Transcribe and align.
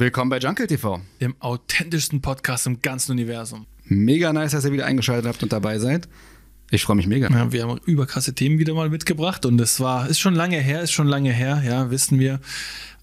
Willkommen 0.00 0.30
bei 0.30 0.38
Jungle 0.38 0.68
TV. 0.68 1.00
Dem 1.20 1.34
authentischsten 1.40 2.22
Podcast 2.22 2.68
im 2.68 2.80
ganzen 2.80 3.10
Universum. 3.10 3.66
Mega 3.82 4.32
nice, 4.32 4.52
dass 4.52 4.64
ihr 4.64 4.70
wieder 4.70 4.86
eingeschaltet 4.86 5.26
habt 5.26 5.42
und 5.42 5.52
dabei 5.52 5.80
seid. 5.80 6.08
Ich 6.70 6.84
freue 6.84 6.94
mich 6.94 7.08
mega. 7.08 7.28
Ja, 7.28 7.50
wir 7.50 7.64
haben 7.64 7.80
überkrasse 7.84 8.32
Themen 8.32 8.60
wieder 8.60 8.74
mal 8.74 8.90
mitgebracht 8.90 9.44
und 9.44 9.60
es 9.60 9.80
war, 9.80 10.08
ist 10.08 10.20
schon 10.20 10.36
lange 10.36 10.60
her, 10.60 10.82
ist 10.82 10.92
schon 10.92 11.08
lange 11.08 11.32
her, 11.32 11.64
ja, 11.66 11.90
wissen 11.90 12.20
wir. 12.20 12.38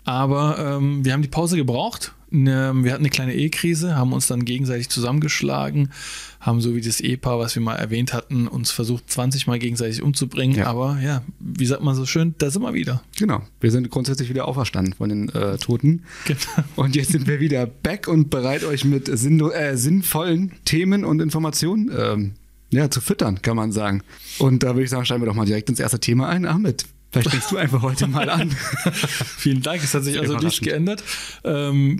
Aber 0.05 0.57
ähm, 0.57 1.03
wir 1.03 1.11
haben 1.11 1.21
die 1.21 1.27
Pause 1.27 1.57
gebraucht. 1.57 2.13
Ne, 2.43 2.73
wir 2.83 2.91
hatten 2.91 3.03
eine 3.03 3.10
kleine 3.10 3.33
Ehekrise, 3.33 3.96
haben 3.96 4.12
uns 4.12 4.28
dann 4.28 4.43
gegenseitig 4.43 4.89
zusammengeschlagen, 4.89 5.89
haben 6.42 6.60
so 6.60 6.75
wie 6.75 6.81
das 6.81 6.99
Ehepaar, 6.99 7.39
was 7.39 7.55
wir 7.55 7.61
mal 7.61 7.75
erwähnt 7.75 8.13
hatten, 8.13 8.47
uns 8.47 8.71
versucht 8.71 9.10
20 9.10 9.47
Mal 9.47 9.57
gegenseitig 9.57 10.01
umzubringen. 10.01 10.57
Ja. 10.57 10.67
Aber 10.67 10.99
ja, 11.01 11.24
wie 11.39 11.65
sagt 11.65 11.81
man 11.81 11.96
so 11.96 12.06
schön, 12.06 12.35
da 12.37 12.51
sind 12.51 12.61
wir 12.61 12.74
wieder. 12.74 13.01
Genau. 13.17 13.42
Wir 13.61 13.71
sind 13.71 13.89
grundsätzlich 13.89 14.29
wieder 14.29 14.49
auferstanden 14.49 14.93
von 14.93 15.07
den 15.07 15.29
äh, 15.29 15.57
Toten. 15.57 16.03
Genau. 16.25 16.39
Und 16.75 16.95
jetzt 16.95 17.13
sind 17.13 17.25
wir 17.25 17.39
wieder 17.39 17.66
back 17.66 18.09
und 18.09 18.29
bereit, 18.29 18.65
euch 18.65 18.83
mit 18.83 19.07
sinnlo- 19.07 19.52
äh, 19.53 19.77
sinnvollen 19.77 20.52
Themen 20.65 21.05
und 21.05 21.21
Informationen 21.21 21.89
ähm, 21.97 22.31
ja, 22.71 22.91
zu 22.91 22.99
füttern, 22.99 23.41
kann 23.41 23.55
man 23.55 23.71
sagen. 23.71 24.03
Und 24.39 24.63
da 24.63 24.70
würde 24.70 24.83
ich 24.83 24.89
sagen, 24.89 25.05
steigen 25.05 25.21
wir 25.21 25.27
doch 25.27 25.35
mal 25.35 25.45
direkt 25.45 25.70
ins 25.70 25.79
erste 25.79 25.99
Thema 25.99 26.27
ein. 26.27 26.45
Ahmed, 26.45 26.85
vielleicht 27.15 27.31
fängst 27.31 27.51
du 27.51 27.57
einfach 27.57 27.81
heute 27.81 28.07
mal 28.07 28.29
an. 28.29 28.51
Vielen 29.37 29.61
Dank, 29.61 29.83
es 29.83 29.93
hat 29.93 30.03
sich 30.03 30.19
also 30.19 30.33
nicht 30.33 30.41
Überraschend. 30.41 30.67
geändert. 30.67 31.03
Ähm, 31.43 31.99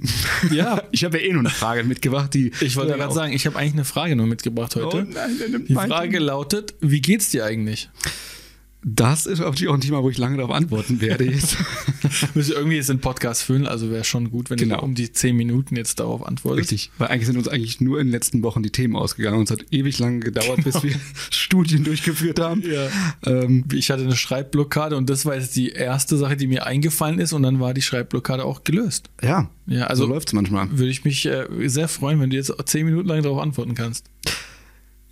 ja, 0.52 0.84
Ich 0.92 1.04
habe 1.04 1.20
ja 1.20 1.26
eh 1.28 1.32
nur 1.34 1.40
eine 1.42 1.50
Frage 1.50 1.84
mitgebracht, 1.84 2.34
die. 2.34 2.52
ich 2.62 2.76
wollte 2.76 2.92
Ja, 2.92 2.98
gerade 2.98 3.14
sagen, 3.14 3.34
ich 3.34 3.46
habe 3.46 3.58
eigentlich 3.58 3.74
eine 3.74 3.86
Frage 3.86 4.16
nur 4.16 4.28
mitgebracht 4.28 4.76
Oh 4.78 4.84
heute. 4.86 5.08
nein, 5.12 5.38
der 5.40 5.50
nimmt 5.50 5.70
Die 5.70 5.74
Frage 5.74 6.20
lautet, 6.20 6.74
wie 6.82 7.02
geht's 7.02 7.30
dir 7.30 7.46
eigentlich? 7.46 7.90
Das 8.88 9.26
ist 9.26 9.40
natürlich 9.40 9.68
auch 9.68 9.74
ein 9.74 9.82
Thema, 9.82 10.04
wo 10.04 10.12
ich 10.12 10.20
lange 10.20 10.38
darauf 10.38 10.52
antworten 10.52 11.02
werde 11.02 11.24
jetzt. 11.26 11.58
Wir 12.36 12.48
irgendwie 12.56 12.76
jetzt 12.76 12.90
den 12.90 13.00
Podcast 13.00 13.42
füllen, 13.42 13.66
also 13.66 13.90
wäre 13.90 14.04
schon 14.04 14.30
gut, 14.30 14.52
wenn 14.52 14.58
Genau. 14.58 14.78
du 14.78 14.84
um 14.84 14.94
die 14.94 15.12
10 15.12 15.36
Minuten 15.36 15.76
jetzt 15.76 16.00
darauf 16.00 16.24
antwortest. 16.24 16.72
Richtig, 16.72 16.92
weil 17.00 17.08
eigentlich 17.08 17.26
sind 17.26 17.36
uns 17.38 17.48
eigentlich 17.48 17.82
nur 17.82 18.00
in 18.00 18.06
den 18.08 18.12
letzten 18.12 18.44
Wochen 18.44 18.62
die 18.62 18.70
Themen 18.70 18.96
ausgegangen 18.96 19.40
und 19.40 19.46
es 19.46 19.52
hat 19.52 19.66
ewig 19.72 19.98
lange 19.98 20.20
gedauert, 20.20 20.64
bis 20.64 20.84
wir 20.84 20.94
Studien 21.32 21.84
durchgeführt 21.84 22.40
haben. 22.40 22.62
Ja. 22.62 22.88
Ähm, 23.26 23.66
Ich 23.74 23.90
hatte 23.90 24.04
eine 24.04 24.16
Schreibblockade 24.16 24.96
und 24.96 25.10
das 25.10 25.26
war 25.26 25.34
jetzt 25.36 25.56
die 25.56 25.70
erste 25.70 26.16
Sache, 26.16 26.38
die 26.38 26.46
mir 26.46 26.68
eingefallen 26.68 27.18
ist 27.18 27.34
und 27.34 27.42
dann 27.42 27.60
war 27.60 27.74
die 27.74 27.82
Schreibblockade 27.82 28.46
auch 28.46 28.64
gelöst. 28.64 29.10
ja, 29.24 29.50
Ja, 29.66 29.86
also 29.88 30.04
so 30.06 30.10
läuft 30.10 30.28
es 30.28 30.34
manchmal. 30.34 30.70
würde 30.78 30.92
ich 30.92 31.04
mich 31.04 31.26
äh, 31.26 31.48
sehr 31.66 31.88
freuen, 31.88 32.20
wenn 32.22 32.30
du 32.30 32.36
jetzt 32.36 32.54
10 32.64 32.86
Minuten 32.86 33.08
lang 33.08 33.24
darauf 33.24 33.42
antworten 33.42 33.74
kannst. 33.74 34.06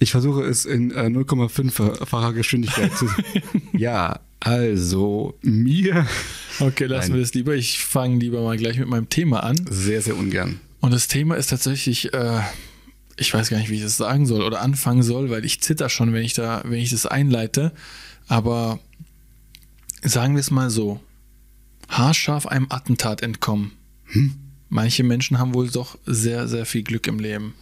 Ich 0.03 0.11
versuche 0.11 0.43
es 0.43 0.65
in 0.65 0.91
äh, 0.91 1.05
0,5-facher 1.05 2.33
Geschwindigkeit 2.33 2.91
zu. 2.97 3.07
ja, 3.71 4.19
also 4.41 5.37
mir 5.41 6.05
Okay, 6.59 6.87
lassen 6.87 7.11
Nein. 7.11 7.19
wir 7.19 7.21
das 7.21 7.33
lieber. 7.33 7.55
Ich 7.55 7.79
fange 7.85 8.17
lieber 8.19 8.43
mal 8.43 8.57
gleich 8.57 8.77
mit 8.77 8.89
meinem 8.89 9.07
Thema 9.07 9.43
an. 9.43 9.55
sehr, 9.69 10.01
sehr 10.01 10.17
ungern. 10.17 10.59
Und 10.81 10.91
das 10.91 11.07
Thema 11.07 11.35
ist 11.35 11.51
tatsächlich, 11.51 12.13
äh, 12.13 12.41
ich 13.15 13.33
weiß 13.33 13.49
gar 13.49 13.59
nicht, 13.59 13.69
wie 13.69 13.75
ich 13.75 13.81
das 13.81 13.95
sagen 13.95 14.25
soll 14.25 14.41
oder 14.41 14.59
anfangen 14.61 15.03
soll, 15.03 15.29
weil 15.29 15.45
ich 15.45 15.61
zitter 15.61 15.87
schon, 15.87 16.11
wenn 16.11 16.23
ich 16.23 16.33
da, 16.33 16.61
wenn 16.65 16.79
ich 16.79 16.89
das 16.89 17.05
einleite. 17.05 17.71
Aber 18.27 18.79
sagen 20.03 20.33
wir 20.35 20.41
es 20.41 20.51
mal 20.51 20.69
so: 20.69 20.99
haarscharf 21.87 22.45
einem 22.45 22.67
Attentat 22.69 23.21
entkommen. 23.21 23.71
Manche 24.67 25.03
Menschen 25.05 25.39
haben 25.39 25.53
wohl 25.53 25.69
doch 25.69 25.97
sehr, 26.05 26.49
sehr 26.49 26.65
viel 26.65 26.83
Glück 26.83 27.07
im 27.07 27.19
Leben. 27.19 27.53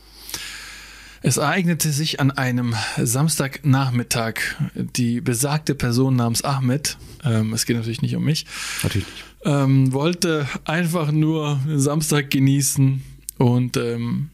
Es 1.24 1.38
ereignete 1.38 1.92
sich 1.92 2.20
an 2.20 2.32
einem 2.32 2.74
Samstagnachmittag 2.98 4.40
die 4.76 5.22
besagte 5.22 5.76
Person 5.76 6.16
namens 6.16 6.44
Ahmed, 6.44 6.98
ähm, 7.24 7.54
es 7.54 7.66
geht 7.66 7.76
natürlich 7.78 8.02
nicht 8.02 8.16
um 8.16 8.24
mich, 8.24 8.46
Natürlich 8.82 9.08
nicht. 9.08 9.24
ähm, 9.46 9.94
wollte 9.94 10.48
einfach 10.66 11.12
nur 11.12 11.60
Samstag 11.76 12.32
genießen 12.32 13.04
und 13.38 13.78
ähm, 13.78 14.30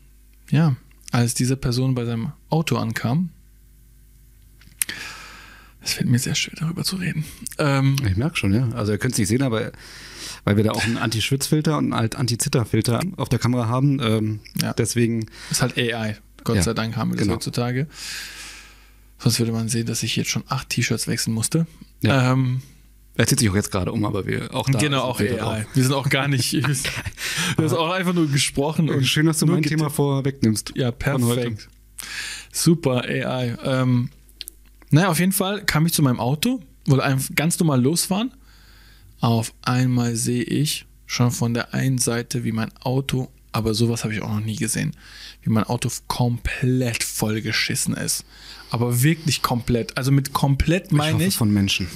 ja, 0.50 0.78
als 1.12 1.34
diese 1.34 1.58
Person 1.58 1.94
bei 1.94 2.06
seinem 2.06 2.32
Auto 2.50 2.78
ankam, 2.78 3.30
es 5.82 5.94
fällt 5.94 6.10
mir 6.10 6.20
sehr 6.20 6.36
schwer 6.36 6.54
darüber 6.60 6.84
zu 6.84 6.98
reden. 6.98 7.23
Ähm, 7.58 7.95
Ich 8.10 8.16
merke 8.17 8.36
schon, 8.38 8.54
ja. 8.54 8.67
Also 8.76 8.92
ihr 8.94 8.98
könnt 8.98 9.14
es 9.14 9.20
nicht 9.20 9.30
sehen, 9.30 9.42
aber 9.42 9.72
weil 10.44 10.58
wir 10.58 10.64
da 10.66 10.72
auch 10.72 10.84
einen 10.84 10.98
Anti-Schwitzfilter 10.98 11.78
und 11.78 11.94
einen 11.94 12.14
Anti-Zitterfilter 12.14 13.02
auf 13.17 13.30
der 13.30 13.40
Kamera 13.40 13.67
haben. 13.67 14.00
Ähm, 14.02 14.40
Ja. 14.61 14.73
Deswegen, 14.73 15.28
ist 15.50 15.61
halt 15.61 15.78
AI. 15.78 16.17
Gott 16.48 16.56
Ja, 16.56 16.64
sei 16.64 16.74
Dank 16.74 16.96
haben 16.96 17.12
wir 17.12 17.18
das 17.18 17.24
genau. 17.26 17.36
heutzutage. 17.36 17.88
Sonst 19.20 19.40
würde 19.40 19.52
man 19.52 19.68
sehen, 19.68 19.86
dass 19.86 20.02
ich 20.02 20.16
jetzt 20.16 20.30
schon 20.30 20.44
acht 20.48 20.70
T-Shirts 20.70 21.08
wechseln 21.08 21.34
musste. 21.34 21.68
Ja. 22.02 22.32
Ähm, 22.32 22.62
er 23.16 23.28
zieht 23.28 23.40
sich 23.40 23.50
auch 23.50 23.56
jetzt 23.56 23.72
gerade 23.72 23.92
um, 23.92 24.06
aber 24.06 24.26
wir 24.28 24.54
auch 24.54 24.70
da. 24.70 24.78
genau, 24.80 25.02
auch 25.02 25.20
AI. 25.20 25.28
drauf. 25.36 25.58
Wir 25.74 25.84
sind 25.84 25.94
auch 25.94 26.08
gar 26.10 26.28
nicht. 26.28 26.54
Wir 27.58 27.70
sind 27.70 27.78
auch 27.78 27.92
einfach 27.92 28.14
nur 28.14 28.28
gesprochen. 28.28 28.90
Und 28.90 29.06
Schön, 29.06 29.26
dass 29.26 29.40
du 29.40 29.46
mein 29.48 29.64
Thema 29.64 29.90
vorwegnimmst. 29.90 30.74
Ja, 30.76 30.92
perfekt. 30.92 31.68
Super 32.54 33.04
AI. 33.04 33.58
Ähm, 33.64 34.10
naja, 34.92 35.10
auf 35.10 35.20
jeden 35.20 35.32
Fall 35.32 35.66
kam 35.66 35.86
ich 35.86 35.94
zu 35.94 36.02
meinem 36.04 36.20
Auto, 36.20 36.62
wollte 36.86 37.04
einfach 37.04 37.34
ganz 37.36 37.60
normal 37.60 37.82
losfahren. 37.82 38.32
Auf 39.20 39.54
einmal 39.64 40.16
sehe 40.16 40.44
ich 40.44 40.86
schon 41.08 41.32
von 41.32 41.54
der 41.56 41.74
einen 41.74 41.98
Seite, 41.98 42.44
wie 42.44 42.52
mein 42.52 42.70
Auto, 42.78 43.32
aber 43.58 43.73
sowas 43.73 44.04
habe 44.04 44.14
ich 44.14 44.22
auch 44.22 44.30
noch 44.30 44.40
nie 44.45 44.56
gesehen, 44.56 44.95
wie 45.42 45.50
mein 45.50 45.64
Auto 45.64 45.90
komplett 46.08 47.04
vollgeschissen 47.04 47.95
ist. 47.95 48.23
Aber 48.70 49.02
wirklich 49.02 49.42
komplett. 49.42 49.98
Also 49.98 50.12
mit 50.12 50.32
komplett 50.32 50.86
Ich 50.86 50.92
meine 50.92 51.16
hoffe 51.16 51.23
ich 51.23 51.36
von 51.36 51.52
Menschen. 51.52 51.88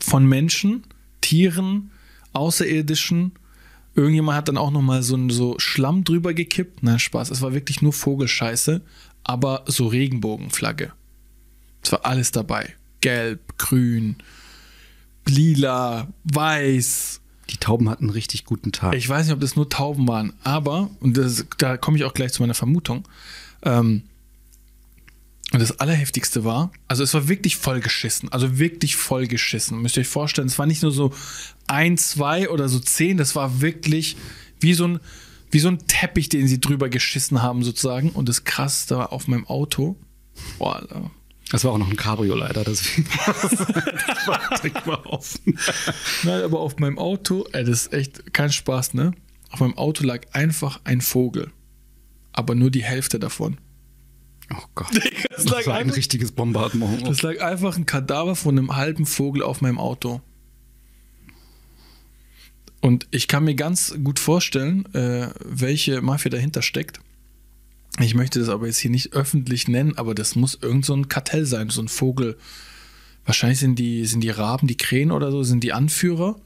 von 0.00 0.24
Menschen, 0.24 0.84
Tieren, 1.20 1.90
Außerirdischen. 2.34 3.32
Irgendjemand 3.96 4.36
hat 4.36 4.48
dann 4.48 4.58
auch 4.58 4.70
nochmal 4.70 5.02
so, 5.02 5.28
so 5.28 5.58
Schlamm 5.58 6.04
drüber 6.04 6.34
gekippt. 6.34 6.84
Nein, 6.84 7.00
Spaß. 7.00 7.30
Es 7.30 7.42
war 7.42 7.52
wirklich 7.52 7.82
nur 7.82 7.92
Vogelscheiße, 7.92 8.82
aber 9.24 9.64
so 9.66 9.88
Regenbogenflagge. 9.88 10.92
Es 11.82 11.90
war 11.90 12.04
alles 12.04 12.30
dabei. 12.30 12.76
Gelb, 13.00 13.58
grün, 13.58 14.16
lila, 15.26 16.12
weiß. 16.24 17.20
Die 17.50 17.58
Tauben 17.58 17.88
hatten 17.88 18.04
einen 18.04 18.12
richtig 18.12 18.44
guten 18.44 18.72
Tag. 18.72 18.94
Ich 18.94 19.08
weiß 19.08 19.26
nicht, 19.26 19.34
ob 19.34 19.40
das 19.40 19.56
nur 19.56 19.68
Tauben 19.68 20.08
waren, 20.08 20.32
aber, 20.42 20.90
und 21.00 21.16
das, 21.16 21.46
da 21.58 21.76
komme 21.76 21.96
ich 21.96 22.04
auch 22.04 22.14
gleich 22.14 22.32
zu 22.32 22.42
meiner 22.42 22.54
Vermutung, 22.54 23.06
ähm, 23.62 24.02
und 25.52 25.60
das 25.60 25.78
Allerheftigste 25.78 26.44
war, 26.44 26.72
also 26.88 27.04
es 27.04 27.14
war 27.14 27.28
wirklich 27.28 27.56
vollgeschissen, 27.56 28.32
also 28.32 28.58
wirklich 28.58 28.96
vollgeschissen. 28.96 29.80
Müsst 29.80 29.96
ihr 29.96 30.00
euch 30.00 30.08
vorstellen, 30.08 30.48
es 30.48 30.58
war 30.58 30.66
nicht 30.66 30.82
nur 30.82 30.90
so 30.90 31.12
ein, 31.68 31.96
zwei 31.98 32.50
oder 32.50 32.68
so 32.68 32.80
zehn, 32.80 33.16
das 33.16 33.36
war 33.36 33.60
wirklich 33.60 34.16
wie 34.58 34.74
so 34.74 34.88
ein, 34.88 35.00
wie 35.52 35.60
so 35.60 35.68
ein 35.68 35.78
Teppich, 35.86 36.28
den 36.28 36.48
sie 36.48 36.60
drüber 36.60 36.88
geschissen 36.88 37.42
haben 37.42 37.62
sozusagen. 37.62 38.10
Und 38.10 38.28
das 38.28 38.42
Krasseste 38.42 38.98
war 38.98 39.12
auf 39.12 39.28
meinem 39.28 39.46
Auto, 39.46 39.96
boah. 40.58 41.10
Das 41.50 41.64
war 41.64 41.72
auch 41.72 41.78
noch 41.78 41.88
ein 41.88 41.96
Cabrio 41.96 42.34
leider, 42.34 42.64
deswegen. 42.64 43.08
war 44.26 44.84
mal 44.86 45.06
offen. 45.06 45.58
Nein, 46.24 46.42
aber 46.42 46.60
auf 46.60 46.78
meinem 46.78 46.98
Auto, 46.98 47.46
ey, 47.52 47.64
das 47.64 47.86
ist 47.86 47.92
echt 47.92 48.32
kein 48.32 48.50
Spaß, 48.50 48.94
ne? 48.94 49.12
Auf 49.50 49.60
meinem 49.60 49.78
Auto 49.78 50.04
lag 50.04 50.22
einfach 50.32 50.80
ein 50.84 51.00
Vogel. 51.00 51.52
Aber 52.32 52.54
nur 52.54 52.70
die 52.70 52.82
Hälfte 52.82 53.18
davon. 53.20 53.58
Oh 54.52 54.62
Gott. 54.74 54.88
Das 55.36 55.44
Das 55.44 55.66
war 55.66 55.74
ein 55.74 55.82
einfach, 55.82 55.96
richtiges 55.96 56.32
Bombardement. 56.32 57.06
das 57.06 57.20
lag 57.22 57.40
einfach 57.42 57.76
ein 57.76 57.84
Kadaver 57.84 58.36
von 58.36 58.58
einem 58.58 58.74
halben 58.74 59.04
Vogel 59.04 59.42
auf 59.42 59.60
meinem 59.60 59.78
Auto. 59.78 60.22
Und 62.80 63.06
ich 63.10 63.28
kann 63.28 63.44
mir 63.44 63.54
ganz 63.54 63.94
gut 64.02 64.18
vorstellen, 64.18 64.86
äh, 64.94 65.28
welche 65.44 66.00
Mafia 66.00 66.30
dahinter 66.30 66.62
steckt. 66.62 67.00
Ich 67.98 68.14
möchte 68.14 68.38
das 68.38 68.48
aber 68.48 68.66
jetzt 68.66 68.78
hier 68.78 68.90
nicht 68.90 69.14
öffentlich 69.14 69.68
nennen, 69.68 69.96
aber 69.96 70.14
das 70.14 70.36
muss 70.36 70.58
irgend 70.60 70.84
so 70.84 70.94
ein 70.94 71.08
Kartell 71.08 71.46
sein, 71.46 71.70
so 71.70 71.80
ein 71.80 71.88
Vogel. 71.88 72.36
Wahrscheinlich 73.24 73.58
sind 73.58 73.78
die, 73.78 74.04
sind 74.04 74.20
die 74.20 74.30
Raben, 74.30 74.66
die 74.66 74.76
Krähen 74.76 75.10
oder 75.10 75.30
so, 75.30 75.42
sind 75.42 75.64
die 75.64 75.72
Anführer. 75.72 76.36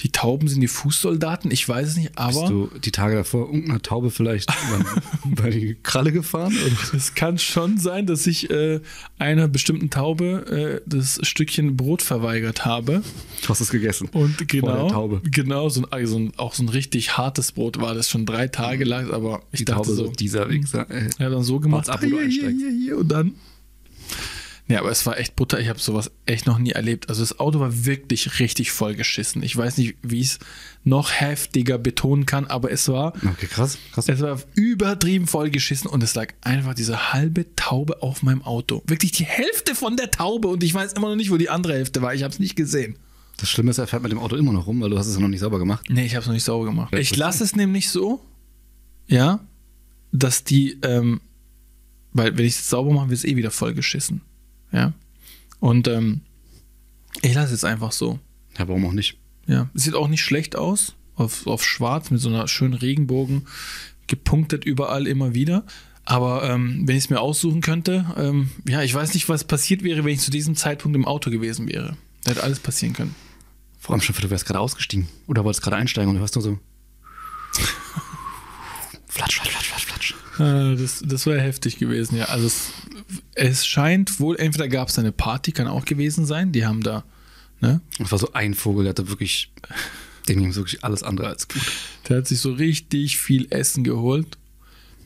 Die 0.00 0.10
Tauben 0.10 0.46
sind 0.48 0.60
die 0.60 0.68
Fußsoldaten, 0.68 1.50
ich 1.50 1.66
weiß 1.66 1.88
es 1.88 1.96
nicht, 1.96 2.14
Bist 2.14 2.18
aber 2.18 2.48
du 2.48 2.70
die 2.84 2.90
Tage 2.90 3.16
davor 3.16 3.46
irgendeiner 3.46 3.80
Taube 3.80 4.10
vielleicht 4.10 4.52
über 5.24 5.50
die 5.50 5.76
Kralle 5.82 6.12
gefahren? 6.12 6.54
Es 6.94 7.14
kann 7.14 7.38
schon 7.38 7.78
sein, 7.78 8.06
dass 8.06 8.26
ich 8.26 8.50
äh, 8.50 8.80
einer 9.18 9.48
bestimmten 9.48 9.88
Taube 9.88 10.82
äh, 10.84 10.88
das 10.88 11.18
Stückchen 11.22 11.76
Brot 11.76 12.02
verweigert 12.02 12.66
habe. 12.66 13.02
Du 13.42 13.48
hast 13.48 13.60
es 13.60 13.70
gegessen. 13.70 14.08
Und 14.12 14.46
genau, 14.48 15.20
genau 15.24 15.68
so 15.70 15.82
ein, 15.82 15.92
also 15.92 16.28
auch 16.36 16.52
so 16.52 16.62
ein 16.62 16.68
richtig 16.68 17.16
hartes 17.16 17.52
Brot 17.52 17.80
war 17.80 17.94
das 17.94 18.10
schon 18.10 18.26
drei 18.26 18.48
Tage 18.48 18.84
lang, 18.84 19.10
aber 19.10 19.42
ich 19.52 19.60
Die 19.60 19.64
dachte 19.64 19.88
Taube 19.88 19.94
so, 19.94 20.08
dieser 20.08 20.50
Wichser. 20.50 20.90
Äh, 20.90 21.08
ja, 21.18 21.30
dann 21.30 21.42
so 21.42 21.58
gemacht, 21.58 21.88
ab, 21.88 22.00
hier, 22.04 22.18
einsteigst. 22.18 22.60
hier, 22.60 22.70
hier, 22.70 22.98
und 22.98 23.08
dann. 23.08 23.34
Ja, 24.68 24.80
aber 24.80 24.90
es 24.90 25.06
war 25.06 25.16
echt 25.18 25.36
Butter. 25.36 25.60
Ich 25.60 25.68
habe 25.68 25.78
sowas 25.78 26.10
echt 26.26 26.46
noch 26.46 26.58
nie 26.58 26.72
erlebt. 26.72 27.08
Also 27.08 27.22
das 27.22 27.38
Auto 27.38 27.60
war 27.60 27.84
wirklich 27.86 28.40
richtig 28.40 28.72
vollgeschissen. 28.72 29.44
Ich 29.44 29.56
weiß 29.56 29.76
nicht, 29.78 29.96
wie 30.02 30.18
ich 30.20 30.26
es 30.26 30.38
noch 30.82 31.12
heftiger 31.12 31.78
betonen 31.78 32.26
kann, 32.26 32.46
aber 32.46 32.72
es 32.72 32.88
war, 32.88 33.12
Okay, 33.16 33.46
krass. 33.46 33.78
krass. 33.92 34.08
es 34.08 34.20
war 34.20 34.40
übertrieben 34.54 35.28
vollgeschissen 35.28 35.88
und 35.88 36.02
es 36.02 36.16
lag 36.16 36.32
einfach 36.40 36.74
diese 36.74 37.12
halbe 37.12 37.46
Taube 37.54 38.02
auf 38.02 38.24
meinem 38.24 38.42
Auto. 38.42 38.82
Wirklich 38.88 39.12
die 39.12 39.24
Hälfte 39.24 39.76
von 39.76 39.96
der 39.96 40.10
Taube 40.10 40.48
und 40.48 40.64
ich 40.64 40.74
weiß 40.74 40.94
immer 40.94 41.10
noch 41.10 41.16
nicht, 41.16 41.30
wo 41.30 41.36
die 41.36 41.48
andere 41.48 41.74
Hälfte 41.74 42.02
war. 42.02 42.12
Ich 42.14 42.24
habe 42.24 42.32
es 42.32 42.40
nicht 42.40 42.56
gesehen. 42.56 42.98
Das 43.36 43.48
Schlimme 43.50 43.70
ist, 43.70 43.78
er 43.78 43.86
fährt 43.86 44.02
mit 44.02 44.10
dem 44.10 44.18
Auto 44.18 44.34
immer 44.34 44.52
noch 44.52 44.66
rum, 44.66 44.80
weil 44.80 44.90
du 44.90 44.98
hast 44.98 45.06
es 45.06 45.14
ja 45.14 45.20
noch 45.20 45.28
nicht 45.28 45.40
sauber 45.40 45.58
gemacht. 45.60 45.86
Nee, 45.90 46.06
ich 46.06 46.14
habe 46.14 46.22
es 46.22 46.26
noch 46.26 46.34
nicht 46.34 46.44
sauber 46.44 46.64
gemacht. 46.64 46.92
Ich 46.96 47.14
lasse 47.16 47.44
es 47.44 47.54
nämlich 47.54 47.88
so, 47.90 48.20
ja, 49.06 49.40
dass 50.10 50.42
die, 50.42 50.78
ähm, 50.82 51.20
weil 52.12 52.36
wenn 52.36 52.46
ich 52.46 52.54
es 52.54 52.68
sauber 52.68 52.92
mache, 52.92 53.10
wird 53.10 53.18
es 53.18 53.24
eh 53.24 53.36
wieder 53.36 53.50
voll 53.52 53.74
geschissen. 53.74 54.22
Ja. 54.76 54.92
Und 55.58 55.88
ähm, 55.88 56.20
ich 57.22 57.34
lasse 57.34 57.54
es 57.54 57.64
einfach 57.64 57.92
so. 57.92 58.18
Ja, 58.58 58.68
warum 58.68 58.84
auch 58.84 58.92
nicht? 58.92 59.16
Ja. 59.46 59.70
Es 59.74 59.84
sieht 59.84 59.94
auch 59.94 60.08
nicht 60.08 60.22
schlecht 60.22 60.54
aus. 60.56 60.94
Auf, 61.14 61.46
auf 61.46 61.64
schwarz 61.64 62.10
mit 62.10 62.20
so 62.20 62.28
einer 62.28 62.46
schönen 62.46 62.74
Regenbogen. 62.74 63.46
Gepunktet 64.06 64.66
überall 64.66 65.06
immer 65.06 65.32
wieder. 65.34 65.64
Aber 66.04 66.48
ähm, 66.48 66.86
wenn 66.86 66.96
ich 66.96 67.04
es 67.04 67.10
mir 67.10 67.20
aussuchen 67.20 67.62
könnte, 67.62 68.04
ähm, 68.16 68.50
ja, 68.68 68.82
ich 68.82 68.94
weiß 68.94 69.14
nicht, 69.14 69.28
was 69.30 69.44
passiert 69.44 69.82
wäre, 69.82 70.04
wenn 70.04 70.12
ich 70.12 70.20
zu 70.20 70.30
diesem 70.30 70.54
Zeitpunkt 70.54 70.94
im 70.94 71.06
Auto 71.06 71.30
gewesen 71.30 71.68
wäre. 71.68 71.96
Da 72.22 72.32
hätte 72.32 72.44
alles 72.44 72.60
passieren 72.60 72.94
können. 72.94 73.14
Vor 73.80 73.94
allem 73.94 74.02
schon, 74.02 74.14
du 74.14 74.30
wärst 74.30 74.44
gerade 74.44 74.60
ausgestiegen. 74.60 75.08
Oder 75.26 75.42
wolltest 75.42 75.62
gerade 75.62 75.76
einsteigen 75.76 76.10
und 76.10 76.16
du 76.16 76.20
hörst 76.20 76.34
nur 76.34 76.42
so. 76.42 76.58
Flatsch, 79.08 79.40
flatsch, 79.40 79.50
flatsch, 79.50 79.70
Das, 80.38 81.02
das 81.06 81.26
wäre 81.26 81.40
heftig 81.40 81.78
gewesen, 81.78 82.16
ja. 82.16 82.26
Also 82.26 82.46
es, 82.46 82.70
es 83.34 83.66
scheint 83.66 84.20
wohl, 84.20 84.36
entweder 84.36 84.68
gab 84.68 84.88
es 84.88 84.98
eine 84.98 85.12
Party, 85.12 85.52
kann 85.52 85.66
auch 85.66 85.84
gewesen 85.84 86.26
sein. 86.26 86.52
Die 86.52 86.66
haben 86.66 86.82
da, 86.82 87.04
ne? 87.60 87.80
Das 87.98 88.12
war 88.12 88.18
so 88.18 88.32
ein 88.32 88.54
Vogel, 88.54 88.84
der 88.84 88.90
hatte 88.90 89.08
wirklich. 89.08 89.52
Dem 90.28 90.40
ging 90.40 90.54
wirklich 90.54 90.82
alles 90.84 91.02
andere 91.04 91.28
als 91.28 91.46
gut. 91.48 91.62
Der 92.08 92.18
hat 92.18 92.26
sich 92.26 92.40
so 92.40 92.52
richtig 92.52 93.16
viel 93.18 93.46
Essen 93.50 93.84
geholt 93.84 94.36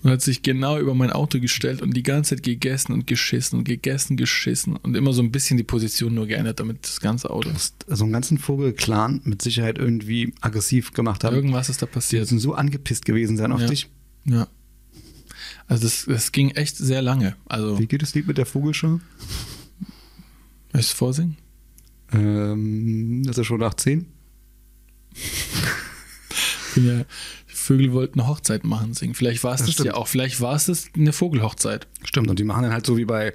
und 0.02 0.10
hat 0.10 0.22
sich 0.22 0.42
genau 0.42 0.78
über 0.78 0.94
mein 0.94 1.10
Auto 1.12 1.38
gestellt 1.40 1.82
und 1.82 1.94
die 1.94 2.02
ganze 2.02 2.34
Zeit 2.36 2.42
gegessen 2.42 2.92
und 2.92 3.06
geschissen 3.06 3.58
und 3.58 3.64
gegessen, 3.64 4.16
geschissen 4.16 4.76
und 4.76 4.96
immer 4.96 5.12
so 5.12 5.20
ein 5.22 5.30
bisschen 5.30 5.58
die 5.58 5.62
Position 5.62 6.14
nur 6.14 6.26
geändert, 6.26 6.58
damit 6.58 6.84
das 6.84 7.00
ganze 7.00 7.28
Auto. 7.28 7.50
Du 7.50 7.94
so 7.96 8.04
einen 8.04 8.12
ganzen 8.14 8.38
Vogel-Clan 8.38 9.20
mit 9.24 9.42
Sicherheit 9.42 9.76
irgendwie 9.76 10.32
aggressiv 10.40 10.94
gemacht 10.94 11.22
haben. 11.22 11.36
Irgendwas 11.36 11.68
ist 11.68 11.82
da 11.82 11.86
Die 11.86 11.92
passiert. 11.92 12.22
müssen 12.22 12.38
so 12.38 12.54
angepisst 12.54 13.04
gewesen 13.04 13.36
sein 13.36 13.52
auf 13.52 13.60
Ja. 13.60 13.66
dich. 13.66 13.88
Ja. 14.24 14.48
Also 15.70 15.84
das, 15.84 16.04
das 16.06 16.32
ging 16.32 16.50
echt 16.50 16.76
sehr 16.76 17.00
lange. 17.00 17.36
Also, 17.46 17.78
Wie 17.78 17.86
geht 17.86 18.02
das 18.02 18.12
Lied 18.16 18.26
mit 18.26 18.38
der 18.38 18.44
Vogelshow? 18.46 19.00
möchtest 20.72 20.94
du 20.94 20.96
vorsingen? 20.96 21.36
Ähm, 22.12 23.22
das 23.24 23.38
ist 23.38 23.46
schon 23.46 23.60
nach 23.60 23.74
10. 23.74 24.04
bin 26.74 26.86
ja, 26.86 27.04
die 27.48 27.54
Vögel 27.54 27.92
wollten 27.92 28.18
eine 28.18 28.28
Hochzeit 28.28 28.64
machen, 28.64 28.94
singen. 28.94 29.14
Vielleicht 29.14 29.44
war 29.44 29.54
es 29.54 29.64
Das 29.64 29.76
das, 29.76 29.86
ja 29.86 29.94
auch. 29.94 30.08
Vielleicht 30.08 30.40
war 30.40 30.56
es 30.56 30.66
das 30.66 30.86
eine 30.96 31.12
Vogelhochzeit. 31.12 31.86
Stimmt, 32.02 32.28
und 32.28 32.40
die 32.40 32.44
machen 32.44 32.64
dann 32.64 32.72
halt 32.72 32.84
so 32.84 32.96
wie 32.96 33.04
bei, 33.04 33.32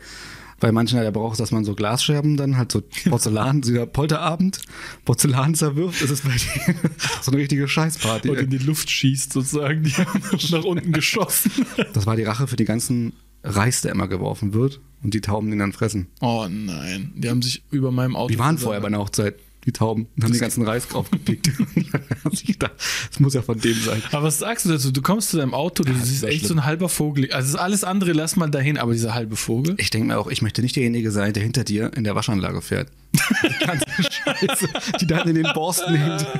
bei 0.65 0.71
manchen 0.71 0.97
halt 0.97 1.05
der 1.05 1.11
Brauch, 1.11 1.37
dass 1.37 1.51
man 1.51 1.63
so 1.63 1.75
Glasscherben 1.75 2.37
dann 2.37 2.57
halt 2.57 2.71
so 2.71 2.81
Porzellan, 3.07 3.61
dieser 3.61 3.85
Polterabend, 3.85 4.61
Porzellan 5.05 5.53
zerwirft. 5.53 6.01
Das 6.01 6.09
ist 6.09 6.23
bei 6.23 6.31
denen 6.31 6.79
so 7.21 7.29
eine 7.29 7.39
richtige 7.39 7.67
Scheißparty. 7.67 8.31
Und 8.31 8.39
in 8.39 8.49
die 8.49 8.57
Luft 8.57 8.89
schießt 8.89 9.31
sozusagen. 9.31 9.83
Die 9.83 9.91
haben 9.91 10.23
nach 10.49 10.63
unten 10.63 10.91
geschossen. 10.91 11.51
Das 11.93 12.07
war 12.07 12.15
die 12.15 12.23
Rache 12.23 12.47
für 12.47 12.55
die 12.55 12.65
ganzen 12.65 13.13
Reis, 13.43 13.81
der 13.81 13.91
immer 13.91 14.07
geworfen 14.07 14.55
wird 14.55 14.81
und 15.03 15.13
die 15.13 15.21
Tauben 15.21 15.51
den 15.51 15.59
dann 15.59 15.71
fressen. 15.71 16.07
Oh 16.19 16.47
nein. 16.49 17.13
Die 17.15 17.29
haben 17.29 17.43
sich 17.43 17.61
über 17.69 17.91
meinem 17.91 18.15
Auto. 18.15 18.29
Die 18.29 18.39
waren 18.39 18.57
vorher 18.57 18.81
bei 18.81 18.87
einer 18.87 18.97
Hochzeit, 18.97 19.35
die 19.65 19.71
Tauben, 19.71 20.07
und 20.15 20.23
haben 20.23 20.31
den 20.31 20.41
ganzen 20.41 20.63
Reis 20.63 20.87
draufgepickt. 20.87 21.49
das 22.59 23.19
muss 23.19 23.33
ja 23.33 23.41
von 23.41 23.59
dem 23.59 23.73
sein. 23.73 24.01
Aber 24.11 24.27
was 24.27 24.39
sagst 24.39 24.65
du 24.65 24.69
dazu? 24.69 24.91
Du 24.91 25.01
kommst 25.01 25.29
zu 25.29 25.37
deinem 25.37 25.53
Auto, 25.53 25.83
du 25.83 25.91
das 25.91 26.07
siehst 26.07 26.23
echt 26.23 26.39
schlimm. 26.39 26.47
so 26.49 26.53
ein 26.55 26.65
halber 26.65 26.87
Vogel. 26.87 27.31
Also 27.31 27.57
alles 27.57 27.83
andere 27.83 28.13
lass 28.13 28.35
mal 28.35 28.49
dahin, 28.49 28.77
aber 28.77 28.93
dieser 28.93 29.15
halbe 29.15 29.35
Vogel. 29.35 29.75
Ich 29.77 29.89
denke 29.89 30.07
mir 30.07 30.19
auch, 30.19 30.27
ich 30.27 30.41
möchte 30.41 30.61
nicht 30.61 30.75
derjenige 30.75 31.11
sein, 31.11 31.33
der 31.33 31.41
hinter 31.41 31.63
dir 31.63 31.91
in 31.95 32.03
der 32.03 32.15
Waschanlage 32.15 32.61
fährt. 32.61 32.89
Die 33.43 33.65
ganze 33.65 33.85
Scheiße, 33.99 34.67
die 35.01 35.07
dann 35.07 35.27
in 35.27 35.35
den 35.35 35.51
Borsten 35.53 35.95
hängt. 35.95 36.25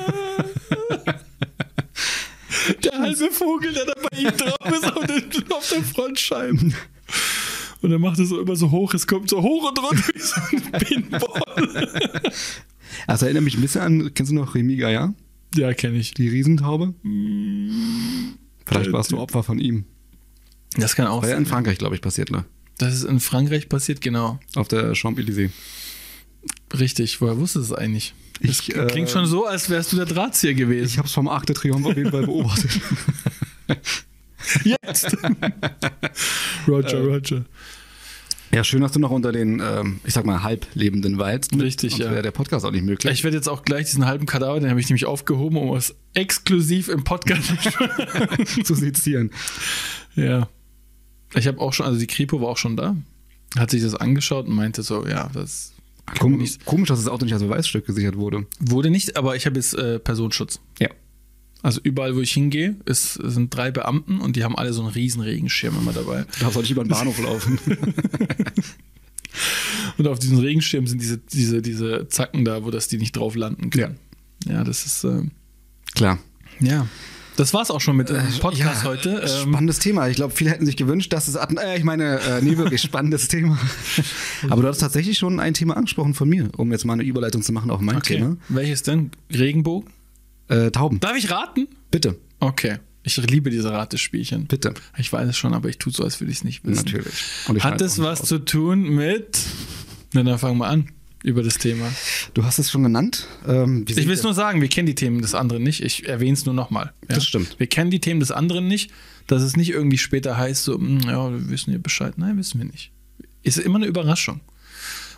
Der 2.84 2.98
halbe 2.98 3.30
Vogel, 3.32 3.74
der 3.74 3.86
da 3.86 3.94
bei 4.10 4.18
ihm 4.18 4.32
drauf 4.36 4.58
ist 4.74 4.92
auf, 4.92 5.06
den, 5.06 5.52
auf 5.52 5.70
der 5.70 5.84
Frontscheibe. 5.84 6.72
Und 7.82 7.92
dann 7.92 8.02
macht 8.02 8.18
er 8.18 8.26
so 8.26 8.40
immer 8.40 8.56
so 8.56 8.72
hoch, 8.72 8.96
es 8.96 9.06
kommt 9.06 9.30
so 9.30 9.44
hoch 9.44 9.70
und 9.70 9.78
runter 9.78 10.04
wie 10.14 10.20
so 10.20 10.42
ein 10.52 10.72
Pinball. 10.80 11.90
Also 13.08 13.26
erinnert 13.26 13.44
mich 13.44 13.56
ein 13.56 13.62
bisschen 13.62 13.82
an, 13.82 14.14
kennst 14.14 14.32
du 14.32 14.36
noch 14.36 14.56
Remy 14.56 14.76
Gaillard? 14.78 15.14
Ja, 15.56 15.74
kenne 15.74 15.98
ich. 15.98 16.14
Die 16.14 16.28
Riesentaube? 16.28 16.94
Mm. 17.04 17.70
Vielleicht 18.66 18.92
warst 18.92 19.12
du 19.12 19.20
Opfer 19.20 19.44
von 19.44 19.60
ihm. 19.60 19.86
Das 20.78 20.96
kann 20.96 21.08
auch 21.08 21.22
War 21.22 21.30
ja 21.30 21.38
in. 21.38 21.46
Frankreich, 21.46 21.78
glaube 21.78 21.96
ich, 21.96 22.02
passiert, 22.02 22.32
ne? 22.32 22.46
Das 22.78 22.94
ist 22.94 23.04
in 23.06 23.20
Frankreich 23.22 23.70
passiert, 23.70 24.02
genau. 24.02 24.40
Auf 24.56 24.68
der 24.68 24.94
Champs-Élysées. 24.96 25.50
Richtig, 26.78 27.22
woher 27.22 27.38
wusstest 27.38 27.70
du 27.70 27.74
es 27.76 27.80
eigentlich? 27.80 28.14
Das 28.42 28.60
Ich, 28.60 28.76
äh, 28.76 28.86
klingt 28.88 29.10
schon 29.10 29.26
so, 29.28 29.46
als 29.46 29.70
wärst 29.70 29.94
du 29.94 29.96
der 29.98 30.06
Drahtzieher 30.06 30.52
Ich 30.52 30.58
gewesen. 30.58 30.98
habe 30.98 31.08
es 31.08 31.14
vom 31.14 31.30
Arc 31.30 31.46
de 31.46 31.56
Triomphe 31.56 31.90
auf 31.90 31.96
jeden 31.98 32.12
Fall 32.12 32.26
beobachtet. 32.26 32.72
Jetzt! 34.64 35.16
Roger, 36.68 37.02
Roger. 37.02 37.46
Ja, 38.56 38.64
schön, 38.64 38.82
dass 38.82 38.94
du 38.94 39.00
noch 39.00 39.12
unter 39.12 39.34
den, 39.34 39.62
ähm, 39.64 40.00
ich 40.06 40.14
sag 40.14 40.26
mal, 40.26 40.42
Halblebenden 40.42 41.18
weilst. 41.18 41.60
Richtig, 41.60 41.98
ja. 41.98 42.10
wäre 42.10 42.22
der 42.22 42.32
Podcast 42.32 42.66
auch 42.66 42.72
nicht 42.72 42.86
möglich. 42.86 43.12
Ich 43.12 43.26
werde 43.26 43.36
jetzt 43.36 43.50
auch 43.50 43.64
gleich 43.64 43.88
diesen 43.88 44.06
halben 44.06 44.26
Kadaver, 44.26 44.62
den 44.62 44.70
habe 44.70 44.80
ich 44.80 44.88
nämlich 44.88 45.06
aufgehoben, 45.06 45.58
um 45.58 45.76
es 45.76 45.94
exklusiv 46.14 46.88
im 46.88 47.04
Podcast 47.04 47.52
zu 48.64 48.74
sezieren. 48.74 49.32
Ja. 50.16 50.48
Ich 51.34 51.48
habe 51.48 51.60
auch 51.60 51.74
schon, 51.74 51.86
also 51.86 52.00
die 52.00 52.08
Kripo 52.08 52.40
war 52.40 52.48
auch 52.48 52.58
schon 52.58 52.78
da, 52.78 52.96
hat 53.58 53.72
sich 53.72 53.84
das 53.84 53.94
angeschaut 53.94 54.48
und 54.48 54.56
meinte 54.56 54.84
so, 54.84 55.06
ja, 55.06 55.30
das 55.34 55.74
Kom 56.18 56.46
komisch, 56.66 56.88
dass 56.88 57.04
das 57.04 57.12
Auto 57.12 57.26
nicht 57.26 57.34
als 57.34 57.44
Beweisstück 57.44 57.86
gesichert 57.86 58.16
wurde. 58.16 58.46
wurde 58.60 58.90
nicht, 58.90 59.18
aber 59.18 59.36
ich 59.36 59.46
habe 59.46 59.56
jetzt 59.58 59.74
äh, 59.74 60.00
Personenschutz. 60.00 60.62
Ja. 60.80 60.90
Also 61.66 61.82
überall, 61.82 62.16
wo 62.16 62.20
ich 62.20 62.32
hingehe, 62.32 62.76
ist, 62.86 63.16
sind 63.16 63.52
drei 63.52 63.72
Beamten 63.72 64.20
und 64.20 64.36
die 64.36 64.44
haben 64.44 64.56
alle 64.56 64.72
so 64.72 64.84
einen 64.84 64.92
riesen 64.92 65.24
Regenschirm 65.24 65.76
immer 65.76 65.94
dabei. 65.94 66.26
Da 66.40 66.52
soll 66.52 66.64
ich 66.64 66.70
über 66.70 66.84
den 66.84 66.90
Bahnhof 66.90 67.20
laufen. 67.20 67.58
Und 69.98 70.08
auf 70.08 70.20
diesen 70.20 70.38
Regenschirm 70.38 70.86
sind 70.86 71.02
diese, 71.02 71.18
diese, 71.18 71.64
diese 71.64 72.08
Zacken 72.08 72.46
da, 72.46 72.64
wo 72.64 72.70
das 72.70 72.88
die 72.88 73.00
nicht 73.00 73.18
drauf 73.18 73.36
landen 73.36 73.72
können. 73.72 73.98
Ja, 74.48 74.64
das 74.64 74.86
ist, 74.86 75.06
äh, 75.06 75.24
Klar. 75.96 76.20
ja. 76.60 76.86
Das 77.36 77.52
war's 77.56 77.72
auch 77.72 77.82
schon 77.82 77.98
mit 77.98 78.10
dem 78.10 78.22
Podcast 78.40 78.84
Ja, 78.84 78.84
heute. 78.84 79.22
Ähm, 79.22 79.50
Spannendes 79.50 79.80
Thema. 79.80 80.08
Ich 80.08 80.18
glaube, 80.18 80.36
viele 80.36 80.52
hätten 80.52 80.68
sich 80.68 80.78
gewünscht, 80.78 81.12
dass 81.14 81.28
es. 81.28 81.36
Äh, 81.36 81.78
ich 81.78 81.84
meine, 81.84 82.20
äh, 82.20 82.44
nee, 82.44 82.58
wirklich 82.58 82.82
spannendes 82.82 83.28
Thema. 83.28 83.58
Aber 84.50 84.62
du 84.62 84.68
hast 84.68 84.78
tatsächlich 84.78 85.18
schon 85.18 85.40
ein 85.40 85.56
Thema 85.56 85.76
angesprochen 85.76 86.14
von 86.14 86.30
mir, 86.30 86.48
um 86.58 86.72
jetzt 86.72 86.86
mal 86.86 86.94
eine 86.94 87.04
Überleitung 87.04 87.42
zu 87.42 87.54
machen 87.54 87.72
auf 87.72 87.82
mein 87.82 87.98
okay. 87.98 88.18
Thema. 88.18 88.38
Welches 88.50 88.84
denn? 88.84 89.10
Regenbogen? 89.34 89.90
Äh, 90.48 90.72
Tauben. 90.72 91.00
Darf 91.00 91.16
ich 91.18 91.30
raten? 91.32 91.68
Bitte, 91.92 92.18
Okay. 92.40 92.78
Ich 93.08 93.18
liebe 93.18 93.52
diese 93.52 93.72
Ratespielchen. 93.72 94.46
bitte. 94.48 94.74
Ich 94.98 95.14
weiß 95.14 95.30
es 95.30 95.38
schon, 95.38 95.54
aber 95.54 95.70
ich 95.70 95.78
tue 95.78 95.94
so, 95.94 96.04
als 96.04 96.20
würde 96.20 96.32
ich 96.32 96.40
es 96.40 96.44
nicht 96.44 96.66
wissen. 96.66 96.86
Natürlich. 96.86 97.64
Hat 97.64 97.80
es 97.82 98.00
was 98.00 98.22
aus. 98.22 98.28
zu 98.30 98.40
tun 98.40 98.82
mit. 98.96 99.40
Na, 100.14 100.24
dann 100.24 100.40
fangen 100.40 100.58
wir 100.58 100.66
an 100.68 100.90
über 101.24 101.44
das 101.44 101.60
Thema. 101.60 101.88
Du 102.34 102.44
hast 102.44 102.58
es 102.58 102.72
schon 102.72 102.82
genannt. 102.82 103.28
Ähm, 103.48 103.86
Ich 103.88 103.96
will 103.96 104.10
es 104.12 104.24
nur 104.24 104.34
sagen, 104.34 104.60
wir 104.60 104.70
kennen 104.70 104.88
die 104.88 104.96
Themen 104.96 105.22
des 105.22 105.36
anderen 105.36 105.62
nicht. 105.62 105.84
Ich 105.84 106.08
erwähne 106.08 106.34
es 106.34 106.46
nur 106.46 106.56
nochmal. 106.56 106.94
Ja? 107.08 107.16
Das 107.16 107.26
stimmt. 107.28 107.60
Wir 107.60 107.68
kennen 107.68 107.92
die 107.92 108.00
Themen 108.02 108.20
des 108.22 108.32
anderen 108.32 108.68
nicht, 108.68 108.90
dass 109.28 109.44
es 109.44 109.56
nicht 109.56 109.70
irgendwie 109.70 110.00
später 110.00 110.36
heißt, 110.38 110.64
so, 110.64 110.74
"Hm, 110.76 111.02
ja, 111.02 111.32
wir 111.32 111.50
wissen 111.50 111.72
ja 111.74 111.78
Bescheid. 111.78 112.18
Nein, 112.18 112.38
wissen 112.38 112.60
wir 112.60 112.66
nicht. 112.66 112.92
Ist 113.44 113.60
immer 113.60 113.76
eine 113.76 113.86
Überraschung. 113.86 114.40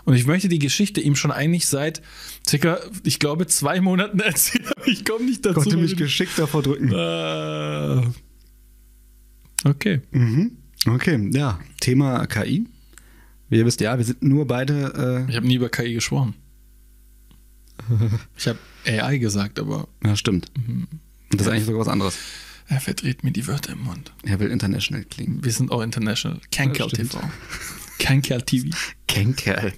Und 0.08 0.16
ich 0.16 0.26
möchte 0.26 0.48
die 0.48 0.58
Geschichte 0.60 1.02
ihm 1.02 1.18
schon 1.18 1.32
eigentlich 1.32 1.68
seit 1.68 2.02
circa, 2.48 2.80
ich 3.04 3.20
glaube, 3.20 3.46
zwei 3.48 3.82
Monaten 3.82 4.20
erzählen, 4.22 4.66
aber 4.74 4.88
ich 4.88 5.04
komme 5.04 5.26
nicht 5.26 5.46
dazu. 5.46 5.60
konnte 5.60 5.76
mich 5.76 5.98
geschickt 5.98 6.32
davor 6.40 6.64
drücken. 6.64 6.94
Äh, 6.94 8.08
okay. 9.68 10.00
Mhm. 10.12 10.52
Okay, 10.88 11.30
ja. 11.34 11.60
Thema 11.82 12.26
KI. 12.26 12.68
Wie 13.50 13.58
ihr 13.58 13.66
wisst, 13.66 13.82
ja, 13.82 13.98
wir 13.98 14.06
sind 14.06 14.24
nur 14.24 14.48
beide. 14.48 15.26
Ich 15.28 15.36
habe 15.36 15.46
nie 15.46 15.56
über 15.56 15.68
KI 15.68 15.94
gesprochen. 15.96 16.36
Ich 18.38 18.48
habe 18.48 18.60
AI 18.86 19.18
gesagt, 19.18 19.60
aber 19.60 19.90
Äh, 20.04 20.08
ja, 20.08 20.16
stimmt. 20.16 20.50
Mhm. 20.56 20.88
Und 21.32 21.42
das 21.42 21.48
ist 21.48 21.52
eigentlich 21.52 21.66
sogar 21.66 21.82
was 21.82 21.90
anderes. 21.90 22.18
er 22.70 22.80
verdreht 22.80 23.26
mir 23.26 23.32
die 23.32 23.46
Wörter 23.46 23.74
im 23.74 23.84
Mund. 23.84 24.14
Er 24.24 24.40
will 24.40 24.52
international 24.52 25.04
klingen. 25.04 25.44
Wir 25.44 25.52
sind 25.52 25.70
auch 25.70 25.82
international. 25.82 26.40
Stimmt. 26.50 27.12
TV. 27.12 27.20
Kein 28.00 28.22
Kerl 28.22 28.42
TV. 28.42 28.70
Kein 29.08 29.36
Kerl. 29.36 29.74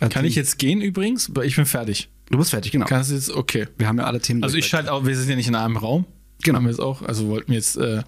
Kann 0.10 0.24
ich 0.24 0.34
jetzt 0.34 0.58
gehen 0.58 0.80
übrigens? 0.80 1.30
Ich 1.44 1.56
bin 1.56 1.66
fertig. 1.66 2.08
Du 2.30 2.38
bist 2.38 2.50
fertig, 2.50 2.72
genau. 2.72 2.86
Kannst 2.86 3.12
jetzt, 3.12 3.30
okay. 3.30 3.68
Wir 3.78 3.86
haben 3.86 3.98
ja 3.98 4.04
alle 4.04 4.20
Themen. 4.20 4.42
Also 4.42 4.56
ich 4.56 4.66
schalte 4.66 4.92
auch, 4.92 5.04
wir 5.06 5.16
sind 5.16 5.28
ja 5.30 5.36
nicht 5.36 5.48
in 5.48 5.54
einem 5.54 5.76
Raum. 5.76 6.06
Genau. 6.42 6.56
Haben 6.56 6.64
wir 6.64 6.70
jetzt 6.70 6.80
auch, 6.80 7.02
also 7.02 7.28
wollten 7.28 7.48
wir 7.48 7.56
jetzt, 7.58 7.76
äh, 7.76 8.02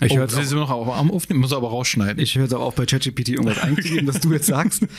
Ich 0.00 0.12
oh, 0.12 0.16
höre 0.16 0.22
jetzt 0.28 0.36
auch- 0.36 0.52
noch 0.54 0.70
am 0.70 1.10
Aufnehmen, 1.10 1.40
muss 1.40 1.52
aber 1.52 1.68
rausschneiden. 1.68 2.22
Ich 2.22 2.34
höre 2.36 2.44
jetzt 2.44 2.54
auch 2.54 2.72
bei 2.72 2.86
ChatGPT 2.86 3.30
irgendwas 3.30 3.58
einzugeben, 3.62 4.06
was 4.06 4.20
du 4.20 4.32
jetzt 4.32 4.46
sagst. 4.46 4.86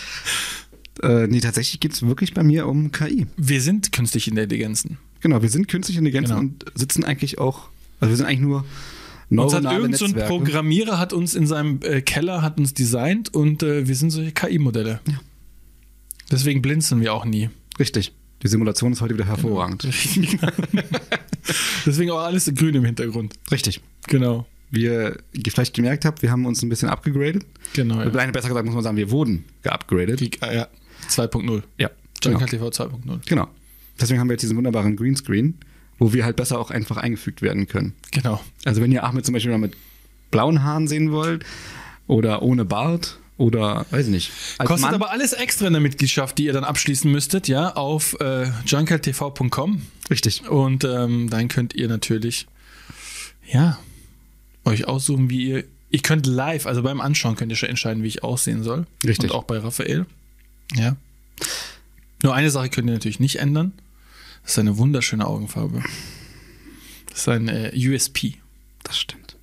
Äh, 1.03 1.27
nee, 1.27 1.41
tatsächlich 1.41 1.81
geht 1.81 1.91
es 1.91 2.07
wirklich 2.07 2.33
bei 2.33 2.41
mir 2.41 2.67
um 2.67 2.89
KI. 2.89 3.27
wir 3.35 3.59
sind 3.61 3.91
künstliche 3.91 4.29
Intelligenzen. 4.29 4.97
Genau, 5.19 5.41
wir 5.41 5.49
sind 5.49 5.67
künstliche 5.67 5.99
Intelligenz 5.99 6.29
Genau. 6.29 6.39
und 6.39 6.63
sitzen 6.73 7.03
eigentlich 7.03 7.37
auch, 7.37 7.67
also 7.99 8.11
wir 8.11 8.15
sind 8.15 8.25
eigentlich 8.27 8.39
nur 8.39 8.63
Uns 9.39 9.53
hat 9.53 9.63
irgend 9.63 9.97
so 9.97 10.05
ein 10.05 10.11
Netzwerke. 10.11 10.29
Programmierer 10.29 10.99
hat 10.99 11.13
uns 11.13 11.35
in 11.35 11.47
seinem 11.47 11.79
äh, 11.83 12.01
Keller 12.01 12.41
hat 12.41 12.57
uns 12.57 12.73
designt 12.73 13.33
und 13.33 13.63
äh, 13.63 13.87
wir 13.87 13.95
sind 13.95 14.11
solche 14.11 14.31
KI-Modelle. 14.31 14.99
Ja. 15.07 15.19
Deswegen 16.31 16.61
blinzeln 16.61 17.01
wir 17.01 17.13
auch 17.13 17.25
nie. 17.25 17.49
Richtig. 17.79 18.13
Die 18.43 18.47
Simulation 18.47 18.91
ist 18.91 19.01
heute 19.01 19.13
wieder 19.13 19.25
hervorragend. 19.25 19.87
Genau. 20.13 20.51
Deswegen 21.85 22.11
auch 22.11 22.19
alles 22.19 22.51
grün 22.53 22.75
im 22.75 22.85
Hintergrund. 22.85 23.33
Richtig. 23.51 23.81
Genau. 24.07 24.45
Wie 24.71 24.83
ihr 24.83 25.17
vielleicht 25.47 25.73
gemerkt 25.73 26.05
habt, 26.05 26.21
wir 26.21 26.31
haben 26.31 26.45
uns 26.45 26.61
ein 26.61 26.69
bisschen 26.69 26.89
abgegradet. 26.89 27.45
Genau. 27.73 28.01
Ja. 28.01 28.09
Nein, 28.09 28.31
besser 28.31 28.49
gesagt 28.49 28.65
muss 28.65 28.75
man 28.75 28.83
sagen, 28.83 28.97
wir 28.97 29.11
wurden 29.11 29.45
geupgradet. 29.61 30.21
Wie, 30.21 30.31
ah, 30.41 30.53
ja. 30.53 30.67
2.0. 31.09 31.63
Ja. 31.77 31.91
Junker 32.23 32.47
TV 32.47 32.67
2.0. 32.67 33.19
Genau. 33.27 33.47
Deswegen 33.99 34.19
haben 34.19 34.27
wir 34.27 34.33
jetzt 34.33 34.41
diesen 34.41 34.57
wunderbaren 34.57 34.95
Greenscreen, 34.95 35.55
wo 35.97 36.13
wir 36.13 36.25
halt 36.25 36.35
besser 36.35 36.59
auch 36.59 36.71
einfach 36.71 36.97
eingefügt 36.97 37.41
werden 37.41 37.67
können. 37.67 37.93
Genau. 38.11 38.41
Also 38.65 38.81
wenn 38.81 38.91
ihr 38.91 39.03
Ahmed 39.03 39.25
zum 39.25 39.33
Beispiel 39.33 39.51
mal 39.51 39.57
mit 39.57 39.75
blauen 40.31 40.63
Haaren 40.63 40.87
sehen 40.87 41.11
wollt 41.11 41.45
oder 42.07 42.41
ohne 42.41 42.65
Bart 42.65 43.19
oder 43.37 43.85
weiß 43.89 44.05
ich 44.05 44.11
nicht. 44.11 44.31
Kostet 44.59 44.81
Mann, 44.81 44.95
aber 44.95 45.11
alles 45.11 45.33
extra 45.33 45.67
in 45.67 45.73
der 45.73 45.81
Mitgliedschaft, 45.81 46.37
die 46.37 46.45
ihr 46.45 46.53
dann 46.53 46.63
abschließen 46.63 47.11
müsstet, 47.11 47.47
ja, 47.47 47.73
auf 47.73 48.17
äh, 48.21 48.47
junkertv.com. 48.65 49.81
richtig. 50.09 50.47
Und 50.47 50.83
ähm, 50.83 51.29
dann 51.29 51.47
könnt 51.47 51.75
ihr 51.75 51.87
natürlich, 51.87 52.47
ja, 53.51 53.77
euch 54.63 54.87
aussuchen, 54.87 55.29
wie 55.29 55.47
ihr. 55.49 55.63
Ihr 55.91 56.01
könnt 56.01 56.25
live, 56.25 56.65
also 56.65 56.83
beim 56.83 56.99
Anschauen 56.99 57.37
könnt 57.37 57.53
ihr 57.53 57.55
schon 57.55 57.69
entscheiden, 57.69 58.03
wie 58.03 58.07
ich 58.07 58.21
aussehen 58.21 58.63
soll. 58.63 58.85
Richtig. 59.05 59.29
Und 59.29 59.37
auch 59.37 59.43
bei 59.43 59.59
Raphael. 59.59 60.05
Ja. 60.73 60.97
Nur 62.21 62.33
eine 62.33 62.49
Sache 62.49 62.69
könnt 62.69 62.89
ihr 62.89 62.93
natürlich 62.93 63.21
nicht 63.21 63.37
ändern. 63.37 63.71
Das 64.45 64.53
ist 64.53 64.59
eine 64.59 64.77
wunderschöne 64.77 65.25
Augenfarbe. 65.25 65.83
Das 67.09 67.21
ist 67.21 67.29
ein 67.29 67.47
äh, 67.47 67.71
USP. 67.75 68.35
Das 68.83 68.97
stimmt. 68.99 69.35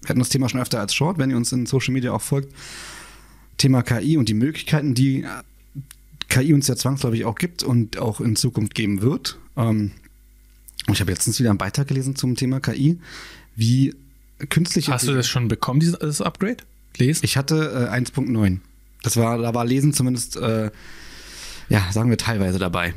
Wir 0.00 0.08
hatten 0.08 0.20
das 0.20 0.30
Thema 0.30 0.48
schon 0.48 0.60
öfter 0.60 0.80
als 0.80 0.94
Short, 0.94 1.18
wenn 1.18 1.30
ihr 1.30 1.36
uns 1.36 1.52
in 1.52 1.66
Social 1.66 1.92
Media 1.92 2.12
auch 2.12 2.22
folgt. 2.22 2.54
Thema 3.58 3.82
KI 3.82 4.16
und 4.16 4.30
die 4.30 4.34
Möglichkeiten, 4.34 4.94
die 4.94 5.24
äh, 5.24 5.28
KI 6.30 6.54
uns 6.54 6.66
ja 6.66 6.76
zwangsläufig 6.76 7.26
auch 7.26 7.34
gibt 7.34 7.62
und 7.62 7.98
auch 7.98 8.20
in 8.22 8.36
Zukunft 8.36 8.74
geben 8.74 9.02
wird. 9.02 9.38
Ähm, 9.56 9.92
ich 10.90 11.00
habe 11.00 11.10
letztens 11.10 11.38
wieder 11.38 11.50
einen 11.50 11.58
Beitrag 11.58 11.88
gelesen 11.88 12.16
zum 12.16 12.36
Thema 12.36 12.60
KI, 12.60 12.98
wie 13.54 13.94
künstliche. 14.48 14.92
Hast 14.92 15.08
du 15.08 15.14
das 15.14 15.28
schon 15.28 15.48
bekommen, 15.48 15.80
dieses 15.80 16.22
Upgrade? 16.22 16.58
Lesen? 16.96 17.22
Ich 17.24 17.36
hatte 17.36 17.90
äh, 17.92 17.94
1.9. 17.94 18.60
Das 19.02 19.18
war, 19.18 19.36
da 19.38 19.52
war 19.52 19.66
Lesen 19.66 19.92
zumindest, 19.92 20.36
äh, 20.36 20.70
ja, 21.68 21.92
sagen 21.92 22.08
wir 22.08 22.16
teilweise 22.16 22.58
dabei. 22.58 22.94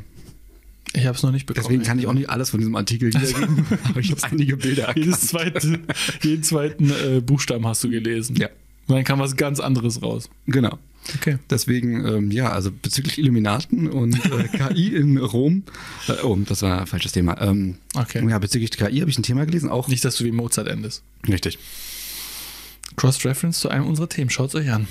Ich 0.92 1.06
habe 1.06 1.16
es 1.16 1.22
noch 1.22 1.30
nicht 1.30 1.46
bekommen. 1.46 1.64
Deswegen 1.64 1.82
kann 1.84 1.98
ich 1.98 2.06
auch 2.06 2.12
nicht 2.12 2.30
alles 2.30 2.50
von 2.50 2.58
diesem 2.58 2.74
Artikel 2.74 3.08
wiedergeben, 3.08 3.66
aber 3.84 4.00
ich 4.00 4.10
habe 4.10 4.22
einige 4.24 4.56
Bilder 4.56 4.88
erkannt. 4.88 5.06
Jedes 5.06 5.20
zweite, 5.28 5.80
jeden 6.22 6.42
zweiten 6.42 6.90
äh, 6.90 7.20
Buchstaben 7.20 7.66
hast 7.66 7.84
du 7.84 7.90
gelesen. 7.90 8.36
Ja. 8.36 8.48
Und 8.88 8.96
dann 8.96 9.04
kam 9.04 9.20
was 9.20 9.36
ganz 9.36 9.60
anderes 9.60 10.02
raus. 10.02 10.28
Genau. 10.46 10.78
Okay. 11.16 11.38
Deswegen, 11.48 12.04
ähm, 12.06 12.30
ja, 12.30 12.50
also 12.50 12.70
bezüglich 12.70 13.18
Illuminaten 13.18 13.88
und 13.88 14.14
äh, 14.26 14.48
KI 14.74 14.88
in 14.94 15.16
Rom. 15.18 15.62
Äh, 16.08 16.24
oh, 16.24 16.36
das 16.36 16.62
war 16.62 16.80
ein 16.80 16.86
falsches 16.86 17.12
Thema. 17.12 17.40
Ähm, 17.40 17.76
Okay. 17.94 18.24
Ja, 18.28 18.38
bezüglich 18.38 18.70
KI 18.70 19.00
habe 19.00 19.10
ich 19.10 19.18
ein 19.18 19.22
Thema 19.22 19.46
gelesen, 19.46 19.68
auch. 19.68 19.88
Nicht, 19.88 20.04
dass 20.04 20.16
du 20.16 20.24
wie 20.24 20.32
Mozart 20.32 20.68
endest. 20.68 21.02
Richtig. 21.26 21.58
Cross-Reference 22.96 23.60
zu 23.60 23.68
einem 23.68 23.86
unserer 23.86 24.08
Themen. 24.08 24.30
Schaut 24.30 24.50
es 24.50 24.54
euch 24.54 24.70
an. 24.70 24.86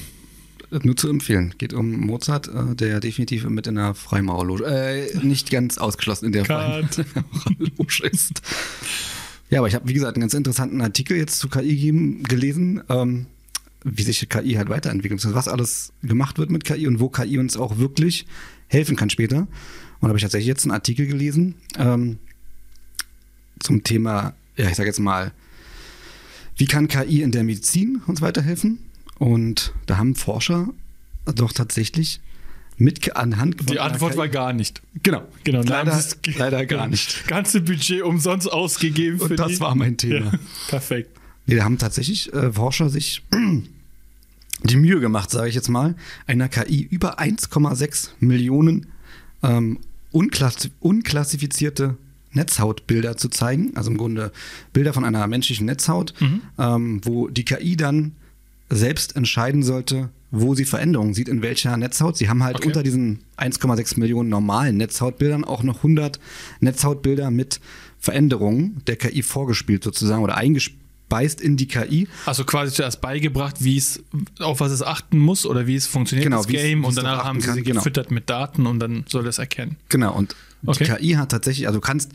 Nur 0.71 0.95
zu 0.95 1.09
empfehlen. 1.09 1.55
Geht 1.57 1.73
um 1.73 1.91
Mozart, 1.91 2.47
äh, 2.47 2.75
der 2.75 2.99
definitiv 2.99 3.43
mit 3.45 3.65
in 3.67 3.75
der 3.75 3.95
Freimaurerloge, 3.95 4.65
äh, 4.65 5.17
nicht 5.25 5.49
ganz 5.49 5.77
ausgeschlossen 5.77 6.27
in 6.27 6.31
der. 6.31 6.45
Freimaurerloge 6.45 8.07
ist. 8.11 8.41
Ja, 9.49 9.59
aber 9.59 9.67
ich 9.67 9.73
habe, 9.73 9.87
wie 9.87 9.93
gesagt, 9.93 10.15
einen 10.15 10.21
ganz 10.21 10.35
interessanten 10.35 10.81
Artikel 10.81 11.17
jetzt 11.17 11.39
zu 11.39 11.49
KI 11.49 11.75
geben, 11.75 12.23
gelesen, 12.23 12.83
ähm, 12.87 13.25
wie 13.83 14.03
sich 14.03 14.27
KI 14.29 14.53
halt 14.53 14.69
weiterentwickelt, 14.69 15.25
was 15.33 15.47
alles 15.47 15.91
gemacht 16.03 16.37
wird 16.37 16.51
mit 16.51 16.65
KI 16.65 16.87
und 16.87 16.99
wo 16.99 17.09
KI 17.09 17.39
uns 17.39 17.57
auch 17.57 17.79
wirklich 17.79 18.27
helfen 18.67 18.95
kann 18.95 19.09
später. 19.09 19.39
Und 19.39 19.47
da 20.03 20.07
habe 20.09 20.17
ich 20.17 20.23
tatsächlich 20.23 20.47
jetzt 20.47 20.65
einen 20.65 20.71
Artikel 20.71 21.07
gelesen 21.07 21.55
ähm, 21.77 22.19
zum 23.59 23.83
Thema, 23.83 24.33
ja, 24.55 24.69
ich 24.69 24.75
sage 24.75 24.87
jetzt 24.87 24.99
mal, 24.99 25.31
wie 26.57 26.67
kann 26.67 26.87
KI 26.87 27.21
in 27.21 27.31
der 27.31 27.43
Medizin 27.43 28.01
uns 28.05 28.21
weiterhelfen? 28.21 28.79
Und 29.19 29.73
da 29.85 29.97
haben 29.97 30.15
Forscher 30.15 30.69
doch 31.35 31.51
tatsächlich 31.53 32.19
mit 32.77 33.15
anhand 33.15 33.69
Die 33.69 33.79
Antwort 33.79 34.15
war 34.15 34.29
gar 34.29 34.53
nicht. 34.53 34.81
genau, 35.03 35.23
Genau, 35.43 35.61
leider, 35.61 36.01
leider 36.37 36.65
gar 36.65 36.87
nicht. 36.87 37.27
Ganze 37.27 37.59
Budget 37.61 38.01
umsonst 38.01 38.51
ausgegeben 38.51 39.17
für 39.19 39.25
Und 39.25 39.35
das 39.39 39.49
die. 39.51 39.59
war 39.59 39.75
mein 39.75 39.97
Thema. 39.97 40.31
Ja, 40.31 40.39
perfekt. 40.69 41.11
Nee, 41.45 41.55
da 41.57 41.65
haben 41.65 41.77
tatsächlich 41.77 42.31
äh, 42.33 42.53
Forscher 42.53 42.89
sich 42.89 43.21
die 44.63 44.77
Mühe 44.77 44.99
gemacht, 45.01 45.29
sage 45.29 45.49
ich 45.49 45.55
jetzt 45.55 45.69
mal, 45.69 45.95
einer 46.25 46.47
KI 46.47 46.81
über 46.89 47.19
1,6 47.19 48.09
Millionen 48.21 48.87
ähm, 49.43 49.79
unklass 50.11 50.69
unklassifizierte 50.79 51.97
Netzhautbilder 52.31 53.17
zu 53.17 53.27
zeigen. 53.29 53.75
Also 53.75 53.91
im 53.91 53.97
Grunde 53.97 54.31
Bilder 54.71 54.93
von 54.93 55.03
einer 55.03 55.25
menschlichen 55.27 55.65
Netzhaut, 55.65 56.13
ähm, 56.57 57.01
wo 57.03 57.27
die 57.27 57.43
KI 57.43 57.75
dann 57.75 58.13
selbst 58.69 59.15
entscheiden 59.15 59.63
sollte, 59.63 60.09
wo 60.31 60.53
sie 60.53 60.65
Veränderungen 60.65 61.13
sieht, 61.13 61.27
in 61.27 61.41
welcher 61.41 61.75
Netzhaut. 61.75 62.15
Sie 62.17 62.29
haben 62.29 62.43
halt 62.43 62.57
Okay. 62.57 62.67
unter 62.67 62.83
diesen 62.83 63.19
1,6 63.37 63.99
Millionen 63.99 64.29
normalen 64.29 64.77
Netzhautbildern 64.77 65.43
auch 65.43 65.63
noch 65.63 65.77
100 65.77 66.19
Netzhautbilder 66.59 67.31
mit 67.31 67.59
Veränderungen 67.97 68.81
der 68.87 68.95
KI 68.95 69.23
vorgespielt 69.23 69.83
sozusagen 69.83 70.23
oder 70.23 70.37
eingespeist 70.37 71.41
in 71.41 71.57
die 71.57 71.67
KI. 71.67 72.07
Also 72.27 72.43
quasi 72.45 72.71
zuerst 72.73 73.01
beigebracht, 73.01 73.63
wie 73.63 73.77
es, 73.77 74.03
auf 74.39 74.59
was 74.59 74.71
es 74.71 74.83
achten 74.83 75.17
muss 75.17 75.45
oder 75.45 75.65
wie 75.67 75.75
es 75.75 75.87
funktioniert, 75.87 76.25
Genau, 76.25 76.37
das 76.37 76.47
Game. 76.47 76.85
Und 76.85 76.95
danach 76.95 77.23
haben 77.25 77.41
sie 77.41 77.51
sie 77.51 77.63
genau. 77.63 77.79
gefüttert 77.79 78.11
mit 78.11 78.29
Daten 78.29 78.67
und 78.67 78.79
dann 78.79 79.05
soll 79.09 79.27
es 79.27 79.39
erkennen. 79.39 79.77
Genau, 79.89 80.13
und 80.15 80.35
Okay. 80.65 80.83
die 80.83 80.91
KI 80.91 81.11
hat 81.13 81.29
tatsächlich, 81.31 81.67
also 81.67 81.79
du 81.79 81.85
kannst 81.85 82.11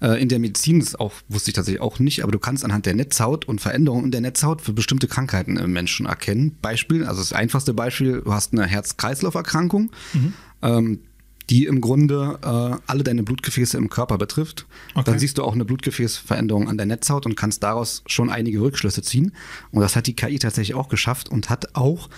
äh, 0.00 0.20
in 0.22 0.28
der 0.28 0.38
Medizin, 0.38 0.80
das 0.80 0.94
auch, 0.94 1.12
wusste 1.28 1.50
ich 1.50 1.54
tatsächlich 1.54 1.80
auch 1.82 1.98
nicht, 1.98 2.22
aber 2.22 2.32
du 2.32 2.38
kannst 2.38 2.64
anhand 2.64 2.86
der 2.86 2.94
Netzhaut 2.94 3.46
und 3.48 3.60
Veränderungen 3.60 4.06
in 4.06 4.10
der 4.10 4.20
Netzhaut 4.20 4.62
für 4.62 4.72
bestimmte 4.72 5.08
Krankheiten 5.08 5.56
im 5.56 5.72
Menschen 5.72 6.06
erkennen. 6.06 6.56
Beispiel, 6.62 7.04
also 7.04 7.20
das 7.20 7.32
einfachste 7.32 7.74
Beispiel, 7.74 8.22
du 8.24 8.32
hast 8.32 8.52
eine 8.52 8.66
Herz-Kreislauf-Erkrankung, 8.66 9.90
Mhm. 10.14 10.32
ähm, 10.62 11.00
die 11.48 11.66
im 11.66 11.80
Grunde 11.80 12.38
äh, 12.42 12.76
alle 12.86 13.02
deine 13.02 13.24
Blutgefäße 13.24 13.76
im 13.76 13.90
Körper 13.90 14.18
betrifft. 14.18 14.66
Okay. 14.94 15.02
Dann 15.10 15.18
siehst 15.18 15.36
du 15.36 15.42
auch 15.42 15.52
eine 15.52 15.64
Blutgefäßveränderung 15.64 16.68
an 16.68 16.76
der 16.76 16.86
Netzhaut 16.86 17.26
und 17.26 17.34
kannst 17.34 17.64
daraus 17.64 18.04
schon 18.06 18.30
einige 18.30 18.60
Rückschlüsse 18.60 19.02
ziehen. 19.02 19.32
Und 19.72 19.80
das 19.80 19.96
hat 19.96 20.06
die 20.06 20.14
KI 20.14 20.38
tatsächlich 20.38 20.76
auch 20.76 20.88
geschafft 20.88 21.28
und 21.28 21.50
hat 21.50 21.74
auch 21.74 22.08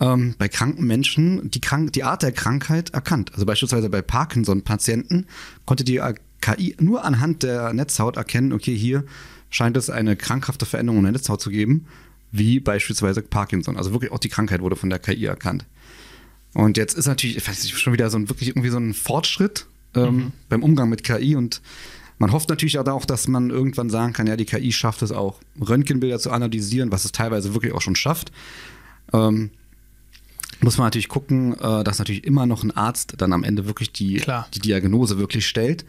ähm, 0.00 0.34
bei 0.38 0.48
kranken 0.48 0.86
Menschen 0.86 1.50
die, 1.50 1.60
Krank 1.60 1.92
die 1.92 2.04
Art 2.04 2.22
der 2.22 2.32
Krankheit 2.32 2.90
erkannt. 2.90 3.32
Also 3.34 3.46
beispielsweise 3.46 3.88
bei 3.88 4.02
Parkinson-Patienten 4.02 5.26
konnte 5.66 5.84
die 5.84 5.98
äh, 5.98 6.14
KI 6.40 6.76
nur 6.78 7.04
anhand 7.04 7.42
der 7.42 7.72
Netzhaut 7.72 8.16
erkennen, 8.16 8.52
okay, 8.52 8.76
hier 8.76 9.04
scheint 9.50 9.76
es 9.76 9.88
eine 9.88 10.16
krankhafte 10.16 10.66
Veränderung 10.66 10.98
in 10.98 11.04
der 11.04 11.12
Netzhaut 11.12 11.40
zu 11.40 11.50
geben, 11.50 11.86
wie 12.32 12.60
beispielsweise 12.60 13.22
Parkinson. 13.22 13.76
Also 13.76 13.92
wirklich 13.92 14.12
auch 14.12 14.18
die 14.18 14.28
Krankheit 14.28 14.60
wurde 14.60 14.76
von 14.76 14.90
der 14.90 14.98
KI 14.98 15.24
erkannt. 15.24 15.64
Und 16.52 16.76
jetzt 16.76 16.96
ist 16.96 17.06
natürlich, 17.06 17.36
ich 17.36 17.48
weiß 17.48 17.62
nicht, 17.62 17.78
schon 17.78 17.92
wieder 17.92 18.10
so 18.10 18.18
ein 18.18 18.28
wirklich 18.28 18.50
irgendwie 18.50 18.70
so 18.70 18.78
ein 18.78 18.94
Fortschritt 18.94 19.66
ähm, 19.94 20.32
beim 20.48 20.62
Umgang 20.62 20.88
mit 20.88 21.04
KI 21.04 21.36
und 21.36 21.62
man 22.18 22.30
hofft 22.32 22.48
natürlich 22.48 22.78
auch, 22.78 23.04
dass 23.04 23.26
man 23.26 23.50
irgendwann 23.50 23.90
sagen 23.90 24.12
kann, 24.12 24.26
ja, 24.26 24.36
die 24.36 24.44
KI 24.44 24.72
schafft 24.72 25.02
es 25.02 25.10
auch, 25.10 25.40
Röntgenbilder 25.60 26.18
zu 26.18 26.30
analysieren, 26.30 26.92
was 26.92 27.04
es 27.04 27.12
teilweise 27.12 27.54
wirklich 27.54 27.72
auch 27.72 27.80
schon 27.80 27.96
schafft. 27.96 28.30
Ähm, 29.12 29.50
muss 30.64 30.78
man 30.78 30.86
natürlich 30.86 31.08
gucken, 31.08 31.54
äh, 31.54 31.84
dass 31.84 31.98
natürlich 31.98 32.24
immer 32.24 32.46
noch 32.46 32.64
ein 32.64 32.70
Arzt 32.70 33.14
dann 33.18 33.32
am 33.32 33.44
Ende 33.44 33.66
wirklich 33.66 33.92
die, 33.92 34.16
Klar. 34.16 34.48
die 34.54 34.60
Diagnose 34.60 35.18
wirklich 35.18 35.46
stellt. 35.46 35.84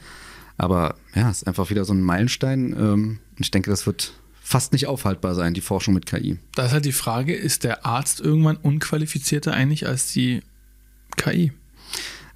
Aber 0.58 0.96
ja, 1.16 1.30
es 1.30 1.38
ist 1.38 1.48
einfach 1.48 1.70
wieder 1.70 1.86
so 1.86 1.94
ein 1.94 2.02
Meilenstein. 2.02 2.74
Ähm, 2.74 3.20
und 3.32 3.40
ich 3.40 3.52
denke, 3.52 3.70
das 3.70 3.86
wird 3.86 4.14
fast 4.42 4.74
nicht 4.74 4.88
aufhaltbar 4.88 5.34
sein, 5.34 5.54
die 5.54 5.62
Forschung 5.62 5.94
mit 5.94 6.06
KI. 6.06 6.38
Da 6.54 6.66
ist 6.66 6.72
halt 6.72 6.86
die 6.86 6.92
Frage, 6.92 7.34
ist 7.34 7.64
der 7.64 7.86
Arzt 7.86 8.22
irgendwann 8.22 8.58
unqualifizierter 8.58 9.54
eigentlich 9.54 9.88
als 9.88 10.14
die 10.14 10.42
KI? 11.18 11.52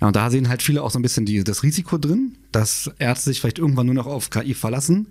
Ja, 0.01 0.07
und 0.07 0.15
da 0.15 0.29
sehen 0.29 0.49
halt 0.49 0.63
viele 0.63 0.81
auch 0.81 0.91
so 0.91 0.97
ein 0.97 1.03
bisschen 1.03 1.25
die, 1.25 1.43
das 1.43 1.61
Risiko 1.61 1.97
drin, 1.97 2.35
dass 2.51 2.89
Ärzte 2.99 3.29
sich 3.29 3.41
vielleicht 3.41 3.59
irgendwann 3.59 3.85
nur 3.85 3.95
noch 3.95 4.07
auf 4.07 4.29
KI 4.29 4.53
verlassen 4.53 5.07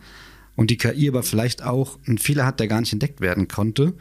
und 0.56 0.70
die 0.70 0.76
KI 0.76 1.08
aber 1.08 1.22
vielleicht 1.22 1.62
auch 1.62 1.98
einen 2.06 2.18
Fehler 2.18 2.46
hat, 2.46 2.58
der 2.58 2.68
gar 2.68 2.80
nicht 2.80 2.92
entdeckt 2.92 3.20
werden 3.20 3.48
konnte 3.48 3.94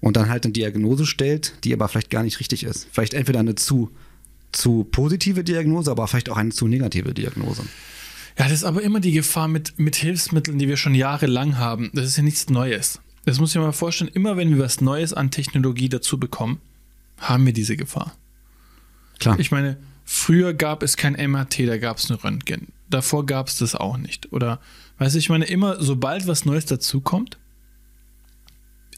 und 0.00 0.16
dann 0.16 0.28
halt 0.28 0.44
eine 0.44 0.52
Diagnose 0.52 1.06
stellt, 1.06 1.54
die 1.64 1.72
aber 1.72 1.88
vielleicht 1.88 2.10
gar 2.10 2.22
nicht 2.22 2.40
richtig 2.40 2.64
ist. 2.64 2.88
Vielleicht 2.92 3.14
entweder 3.14 3.40
eine 3.40 3.54
zu, 3.54 3.90
zu 4.52 4.84
positive 4.84 5.44
Diagnose, 5.44 5.90
aber 5.90 6.06
vielleicht 6.06 6.28
auch 6.28 6.36
eine 6.36 6.50
zu 6.50 6.68
negative 6.68 7.14
Diagnose. 7.14 7.62
Ja, 8.38 8.44
das 8.44 8.52
ist 8.52 8.64
aber 8.64 8.82
immer 8.82 9.00
die 9.00 9.12
Gefahr 9.12 9.48
mit, 9.48 9.78
mit 9.78 9.96
Hilfsmitteln, 9.96 10.58
die 10.58 10.68
wir 10.68 10.76
schon 10.76 10.94
jahrelang 10.94 11.56
haben. 11.56 11.90
Das 11.94 12.04
ist 12.04 12.16
ja 12.16 12.22
nichts 12.22 12.50
Neues. 12.50 13.00
Das 13.24 13.40
muss 13.40 13.50
ich 13.50 13.56
mir 13.56 13.62
mal 13.62 13.72
vorstellen, 13.72 14.10
immer 14.12 14.36
wenn 14.36 14.50
wir 14.50 14.62
was 14.62 14.80
Neues 14.80 15.14
an 15.14 15.30
Technologie 15.30 15.88
dazu 15.88 16.18
bekommen, 16.18 16.60
haben 17.18 17.46
wir 17.46 17.52
diese 17.52 17.76
Gefahr. 17.76 18.14
Klar. 19.18 19.40
Ich 19.40 19.50
meine, 19.50 19.78
früher 20.04 20.52
gab 20.52 20.82
es 20.82 20.96
kein 20.96 21.14
MRT, 21.14 21.60
da 21.66 21.78
gab 21.78 21.96
es 21.96 22.10
nur 22.10 22.22
Röntgen. 22.22 22.68
Davor 22.90 23.24
gab 23.24 23.48
es 23.48 23.56
das 23.56 23.74
auch 23.74 23.96
nicht. 23.96 24.32
Oder, 24.32 24.60
weißt 24.98 25.14
du, 25.14 25.18
ich 25.18 25.30
meine, 25.30 25.46
immer, 25.46 25.82
sobald 25.82 26.26
was 26.26 26.44
Neues 26.44 26.66
dazukommt, 26.66 27.38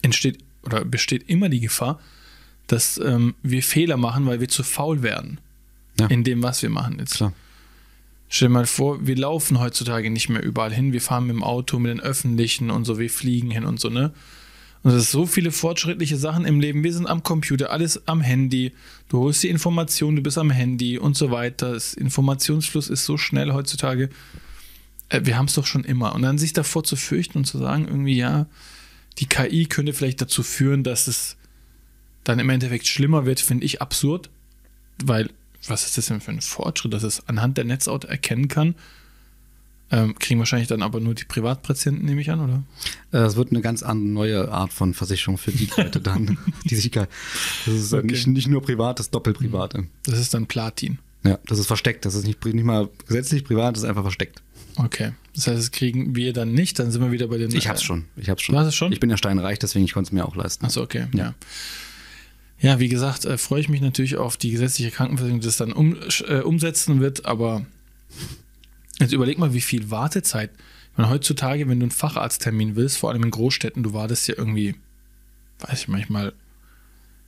entsteht 0.02 0.38
oder 0.62 0.84
besteht 0.84 1.28
immer 1.28 1.48
die 1.48 1.60
Gefahr, 1.60 2.00
dass 2.66 2.98
ähm, 2.98 3.34
wir 3.42 3.62
Fehler 3.62 3.96
machen, 3.96 4.26
weil 4.26 4.40
wir 4.40 4.48
zu 4.48 4.62
faul 4.62 5.02
werden. 5.02 5.40
Ja. 6.00 6.06
in 6.06 6.24
dem, 6.24 6.42
was 6.42 6.62
wir 6.62 6.70
machen 6.70 6.98
jetzt. 6.98 7.16
Klar. 7.16 7.32
Stell 8.28 8.48
dir 8.48 8.54
mal 8.54 8.66
vor, 8.66 9.06
wir 9.06 9.16
laufen 9.16 9.58
heutzutage 9.58 10.10
nicht 10.10 10.28
mehr 10.28 10.42
überall 10.42 10.72
hin. 10.72 10.92
Wir 10.92 11.00
fahren 11.00 11.26
mit 11.26 11.34
dem 11.34 11.42
Auto, 11.42 11.78
mit 11.78 11.90
den 11.90 12.00
Öffentlichen 12.00 12.70
und 12.70 12.84
so, 12.84 12.98
wir 12.98 13.10
fliegen 13.10 13.50
hin 13.50 13.64
und 13.64 13.80
so, 13.80 13.88
ne? 13.88 14.12
Und 14.84 14.92
es 14.92 15.04
ist 15.04 15.10
so 15.10 15.26
viele 15.26 15.50
fortschrittliche 15.50 16.16
Sachen 16.16 16.44
im 16.44 16.60
Leben. 16.60 16.84
Wir 16.84 16.92
sind 16.92 17.08
am 17.08 17.24
Computer, 17.24 17.70
alles 17.70 18.06
am 18.06 18.20
Handy. 18.20 18.72
Du 19.08 19.18
holst 19.18 19.42
die 19.42 19.48
Informationen, 19.48 20.16
du 20.16 20.22
bist 20.22 20.38
am 20.38 20.50
Handy 20.50 20.98
und 20.98 21.16
so 21.16 21.32
weiter. 21.32 21.72
Das 21.72 21.94
Informationsfluss 21.94 22.88
ist 22.88 23.04
so 23.04 23.16
schnell 23.16 23.52
heutzutage. 23.52 24.08
Äh, 25.08 25.22
wir 25.24 25.36
haben 25.36 25.46
es 25.46 25.54
doch 25.54 25.66
schon 25.66 25.82
immer. 25.82 26.14
Und 26.14 26.22
dann 26.22 26.38
sich 26.38 26.52
davor 26.52 26.84
zu 26.84 26.94
fürchten 26.94 27.38
und 27.38 27.44
zu 27.44 27.58
sagen, 27.58 27.88
irgendwie, 27.88 28.16
ja, 28.16 28.46
die 29.18 29.26
KI 29.26 29.66
könnte 29.66 29.92
vielleicht 29.92 30.20
dazu 30.20 30.42
führen, 30.42 30.84
dass 30.84 31.06
es 31.08 31.36
dann 32.24 32.38
im 32.38 32.50
Endeffekt 32.50 32.86
schlimmer 32.86 33.26
wird, 33.26 33.40
finde 33.40 33.64
ich 33.64 33.80
absurd. 33.82 34.30
Weil, 35.04 35.30
was 35.66 35.86
ist 35.86 35.96
das 35.98 36.06
denn 36.06 36.20
für 36.20 36.30
ein 36.32 36.40
Fortschritt, 36.40 36.92
dass 36.92 37.02
es 37.02 37.26
anhand 37.28 37.56
der 37.56 37.64
Netzhaut 37.64 38.04
erkennen 38.04 38.48
kann? 38.48 38.74
Ähm, 39.90 40.14
kriegen 40.18 40.38
wahrscheinlich 40.38 40.68
dann 40.68 40.82
aber 40.82 41.00
nur 41.00 41.14
die 41.14 41.24
Privatpatienten, 41.24 42.04
nehme 42.04 42.20
ich 42.20 42.30
an, 42.30 42.40
oder? 42.40 42.62
Äh, 43.18 43.24
Es 43.24 43.36
wird 43.36 43.50
eine 43.52 43.62
ganz 43.62 43.82
andere 43.82 44.08
neue 44.10 44.52
Art 44.52 44.70
von 44.72 44.92
Versicherung 44.92 45.38
für 45.38 45.50
die 45.50 45.70
Leute 45.76 46.00
dann. 46.00 46.36
die 46.64 46.74
sich 46.76 46.90
das 46.90 47.06
ist 47.66 47.94
Okay. 47.94 48.06
nicht, 48.06 48.26
nicht 48.26 48.48
nur 48.48 48.60
privat, 48.60 48.98
das 48.98 49.06
ist 49.06 49.14
doppelprivate. 49.14 49.86
Das 50.04 50.18
ist 50.18 50.34
dann 50.34 50.46
Platin. 50.46 50.98
Ja, 51.24 51.38
das 51.46 51.58
ist 51.58 51.66
versteckt. 51.66 52.04
Das 52.04 52.14
ist 52.14 52.26
nicht, 52.26 52.44
nicht 52.44 52.64
mal 52.64 52.90
gesetzlich 53.06 53.44
privat, 53.44 53.76
das 53.76 53.82
ist 53.84 53.88
einfach 53.88 54.02
versteckt. 54.02 54.42
Okay. 54.76 55.12
Das 55.38 55.46
heißt, 55.46 55.58
das 55.58 55.70
kriegen 55.70 56.16
wir 56.16 56.32
dann 56.32 56.52
nicht, 56.52 56.78
dann 56.80 56.90
sind 56.90 57.00
wir 57.00 57.12
wieder 57.12 57.28
bei 57.28 57.38
den. 57.38 57.54
Ich 57.54 57.68
hab's 57.68 57.82
schon. 57.82 58.06
Ich 58.16 58.28
hab's 58.28 58.42
schon. 58.42 58.54
Du 58.54 58.58
hast 58.58 58.66
es 58.66 58.74
schon? 58.74 58.90
Ich 58.92 58.98
bin 58.98 59.08
ja 59.08 59.16
steinreich, 59.16 59.60
deswegen 59.60 59.84
ich 59.84 59.92
konnte 59.92 60.08
es 60.08 60.12
mir 60.12 60.26
auch 60.26 60.34
leisten. 60.34 60.64
Achso, 60.64 60.82
okay. 60.82 61.06
Ja. 61.14 61.18
Ja. 61.18 61.34
Ja, 62.60 62.80
wie 62.80 62.88
gesagt, 62.88 63.24
äh, 63.24 63.38
freue 63.38 63.60
ich 63.60 63.68
mich 63.68 63.80
natürlich 63.80 64.16
auf 64.16 64.36
die 64.36 64.50
gesetzliche 64.50 64.90
Krankenversicherung, 64.90 65.40
die 65.40 65.46
das 65.46 65.58
dann 65.58 65.72
um, 65.72 65.96
äh, 66.26 66.40
umsetzen 66.40 67.00
wird, 67.00 67.24
aber 67.24 67.64
jetzt 68.98 69.12
überleg 69.12 69.38
mal, 69.38 69.54
wie 69.54 69.60
viel 69.60 69.92
Wartezeit. 69.92 70.50
Ich 70.90 70.98
meine, 70.98 71.10
heutzutage, 71.10 71.68
wenn 71.68 71.78
du 71.78 71.84
einen 71.84 71.92
Facharzttermin 71.92 72.74
willst, 72.74 72.98
vor 72.98 73.10
allem 73.10 73.22
in 73.22 73.30
Großstädten, 73.30 73.84
du 73.84 73.92
wartest 73.92 74.26
ja 74.26 74.34
irgendwie, 74.36 74.74
weiß 75.60 75.82
ich 75.82 75.88
manchmal, 75.88 76.32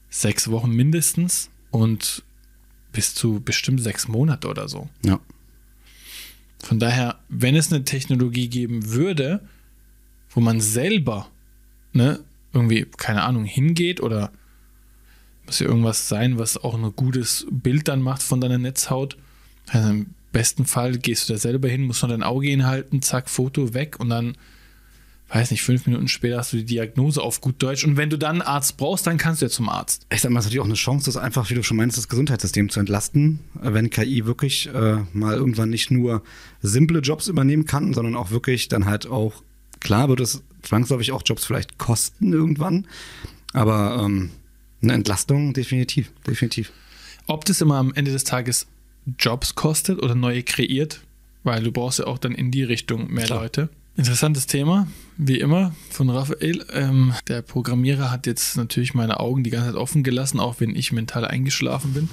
sechs 0.08 0.50
Wochen 0.50 0.72
mindestens 0.72 1.48
und 1.70 2.24
bis 2.90 3.14
zu 3.14 3.40
bestimmt 3.40 3.80
sechs 3.80 4.08
Monate 4.08 4.48
oder 4.48 4.68
so. 4.68 4.88
Ja. 5.04 5.20
Von 6.62 6.78
daher, 6.78 7.18
wenn 7.28 7.56
es 7.56 7.72
eine 7.72 7.84
Technologie 7.84 8.48
geben 8.48 8.92
würde, 8.92 9.40
wo 10.30 10.40
man 10.40 10.60
selber, 10.60 11.28
ne, 11.92 12.20
irgendwie, 12.52 12.86
keine 12.96 13.22
Ahnung, 13.22 13.44
hingeht 13.44 14.00
oder 14.00 14.30
muss 15.46 15.58
ja 15.58 15.66
irgendwas 15.66 16.08
sein, 16.08 16.38
was 16.38 16.56
auch 16.56 16.74
ein 16.74 16.92
gutes 16.94 17.46
Bild 17.50 17.88
dann 17.88 18.02
macht 18.02 18.22
von 18.22 18.40
deiner 18.40 18.58
Netzhaut. 18.58 19.16
Also 19.68 19.88
Im 19.88 20.14
besten 20.32 20.64
Fall 20.66 20.98
gehst 20.98 21.28
du 21.28 21.32
da 21.32 21.38
selber 21.38 21.68
hin, 21.68 21.82
musst 21.82 22.02
nur 22.02 22.10
dein 22.10 22.22
Auge 22.22 22.48
hinhalten, 22.48 23.02
zack, 23.02 23.28
Foto 23.28 23.74
weg 23.74 23.98
und 23.98 24.10
dann, 24.10 24.36
weiß 25.32 25.52
nicht, 25.52 25.62
fünf 25.62 25.86
Minuten 25.86 26.08
später 26.08 26.38
hast 26.38 26.52
du 26.52 26.56
die 26.56 26.64
Diagnose 26.64 27.22
auf 27.22 27.40
gut 27.40 27.62
Deutsch. 27.62 27.84
Und 27.84 27.96
wenn 27.96 28.10
du 28.10 28.18
dann 28.18 28.40
einen 28.40 28.42
Arzt 28.42 28.76
brauchst, 28.76 29.06
dann 29.06 29.16
kannst 29.16 29.40
du 29.40 29.46
ja 29.46 29.50
zum 29.50 29.68
Arzt. 29.68 30.06
Ich 30.12 30.20
sag 30.20 30.30
mal, 30.30 30.40
es 30.40 30.46
ist 30.46 30.48
natürlich 30.48 30.60
auch 30.60 30.66
eine 30.66 30.74
Chance, 30.74 31.04
das 31.06 31.16
einfach, 31.16 31.48
wie 31.50 31.54
du 31.54 31.62
schon 31.62 31.76
meinst, 31.76 31.96
das 31.96 32.08
Gesundheitssystem 32.08 32.68
zu 32.68 32.80
entlasten, 32.80 33.38
wenn 33.54 33.90
KI 33.90 34.26
wirklich 34.26 34.68
äh, 34.74 34.98
mal 35.12 35.36
irgendwann 35.36 35.70
nicht 35.70 35.90
nur 35.90 36.22
simple 36.62 37.00
Jobs 37.00 37.28
übernehmen 37.28 37.64
kann, 37.64 37.94
sondern 37.94 38.16
auch 38.16 38.30
wirklich 38.30 38.68
dann 38.68 38.86
halt 38.86 39.06
auch, 39.06 39.42
klar 39.78 40.08
wird 40.08 40.20
es 40.20 40.42
zwangsläufig 40.62 41.12
auch 41.12 41.22
Jobs 41.24 41.44
vielleicht 41.44 41.78
kosten 41.78 42.32
irgendwann, 42.32 42.86
aber 43.52 44.02
ähm, 44.04 44.30
eine 44.82 44.94
Entlastung 44.94 45.52
definitiv, 45.52 46.10
definitiv. 46.26 46.72
Ob 47.26 47.44
das 47.44 47.60
immer 47.60 47.76
am 47.76 47.94
Ende 47.94 48.10
des 48.10 48.24
Tages 48.24 48.66
Jobs 49.18 49.54
kostet 49.54 50.02
oder 50.02 50.14
neue 50.14 50.42
kreiert, 50.42 51.00
weil 51.44 51.62
du 51.62 51.70
brauchst 51.70 52.00
ja 52.00 52.06
auch 52.06 52.18
dann 52.18 52.32
in 52.32 52.50
die 52.50 52.64
Richtung 52.64 53.12
mehr 53.12 53.26
Klar. 53.26 53.42
Leute. 53.42 53.68
Interessantes 53.96 54.46
Thema, 54.46 54.86
wie 55.18 55.38
immer, 55.40 55.74
von 55.90 56.08
Raphael. 56.08 56.64
Ähm, 56.72 57.12
der 57.28 57.42
Programmierer 57.42 58.10
hat 58.10 58.26
jetzt 58.26 58.56
natürlich 58.56 58.94
meine 58.94 59.20
Augen 59.20 59.44
die 59.44 59.50
ganze 59.50 59.68
Zeit 59.72 59.76
offen 59.76 60.02
gelassen, 60.02 60.40
auch 60.40 60.60
wenn 60.60 60.74
ich 60.74 60.92
mental 60.92 61.24
eingeschlafen 61.26 61.92
bin. 61.92 62.08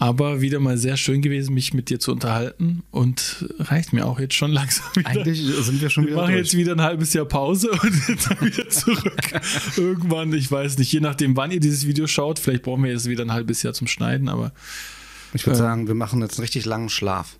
Aber 0.00 0.40
wieder 0.40 0.60
mal 0.60 0.78
sehr 0.78 0.96
schön 0.96 1.22
gewesen, 1.22 1.54
mich 1.54 1.74
mit 1.74 1.90
dir 1.90 1.98
zu 1.98 2.12
unterhalten 2.12 2.84
und 2.92 3.46
reicht 3.58 3.92
mir 3.92 4.06
auch 4.06 4.20
jetzt 4.20 4.34
schon 4.34 4.52
langsam 4.52 4.84
wieder. 4.94 5.08
Eigentlich 5.08 5.40
sind 5.42 5.80
wir 5.80 5.90
schon 5.90 6.04
Wir 6.04 6.10
wieder 6.12 6.20
machen 6.22 6.34
durch. 6.34 6.46
jetzt 6.46 6.56
wieder 6.56 6.72
ein 6.74 6.82
halbes 6.82 7.12
Jahr 7.14 7.24
Pause 7.24 7.70
und 7.82 7.82
dann 8.30 8.40
wieder 8.40 8.68
zurück. 8.68 9.40
Irgendwann, 9.76 10.32
ich 10.34 10.48
weiß 10.52 10.78
nicht, 10.78 10.92
je 10.92 11.00
nachdem, 11.00 11.36
wann 11.36 11.50
ihr 11.50 11.58
dieses 11.58 11.84
Video 11.88 12.06
schaut, 12.06 12.38
vielleicht 12.38 12.62
brauchen 12.62 12.84
wir 12.84 12.92
jetzt 12.92 13.08
wieder 13.08 13.24
ein 13.24 13.32
halbes 13.32 13.64
Jahr 13.64 13.72
zum 13.74 13.88
Schneiden, 13.88 14.28
aber 14.28 14.52
Ich 15.34 15.44
würde 15.44 15.56
Äh. 15.58 15.62
sagen, 15.62 15.88
wir 15.88 15.96
machen 15.96 16.20
jetzt 16.20 16.34
einen 16.38 16.42
richtig 16.44 16.64
langen 16.64 16.90
Schlaf. 16.90 17.36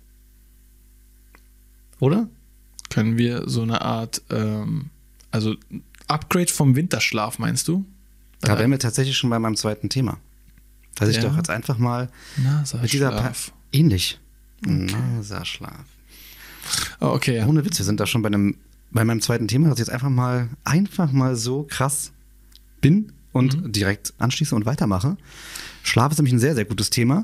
Oder? 2.01 2.27
Können 2.89 3.17
wir 3.17 3.47
so 3.49 3.61
eine 3.61 3.81
Art, 3.81 4.21
ähm, 4.29 4.89
also 5.31 5.55
Upgrade 6.07 6.47
vom 6.51 6.75
Winterschlaf, 6.75 7.39
meinst 7.39 7.67
du? 7.67 7.85
Da 8.41 8.55
Äh, 8.55 8.59
wären 8.59 8.71
wir 8.71 8.79
tatsächlich 8.79 9.17
schon 9.17 9.29
bei 9.29 9.37
meinem 9.39 9.55
zweiten 9.55 9.89
Thema. 9.89 10.17
Dass 10.95 11.09
ich 11.09 11.17
Ja. 11.17 11.23
doch 11.23 11.37
jetzt 11.37 11.49
einfach 11.49 11.77
mal 11.77 12.09
Nasaschlaf. 12.37 12.81
mit 12.81 12.93
dieser 12.93 13.11
Pa- 13.11 13.31
ähnlich. 13.71 14.19
Nasaschlaf. 14.65 15.85
Oh, 16.99 17.07
okay, 17.07 17.37
ja. 17.37 17.45
Ohne 17.47 17.63
Witz, 17.65 17.77
wir 17.77 17.85
sind 17.85 17.99
da 17.99 18.05
schon 18.05 18.21
bei 18.21 18.27
einem 18.27 18.55
bei 18.91 19.03
meinem 19.05 19.21
zweiten 19.21 19.47
Thema, 19.47 19.69
dass 19.69 19.75
ich 19.77 19.85
jetzt 19.85 19.93
einfach 19.93 20.09
mal 20.09 20.49
einfach 20.63 21.11
mal 21.11 21.35
so 21.35 21.61
krass 21.69 22.11
bin 22.81 23.11
und 23.33 23.61
Mhm. 23.65 23.71
direkt 23.71 24.13
anschließe 24.17 24.55
und 24.55 24.65
weitermache. 24.65 25.15
Schlaf 25.83 26.11
ist 26.11 26.17
nämlich 26.17 26.33
ein 26.33 26.39
sehr 26.39 26.55
sehr 26.55 26.65
gutes 26.65 26.89
Thema. 26.89 27.23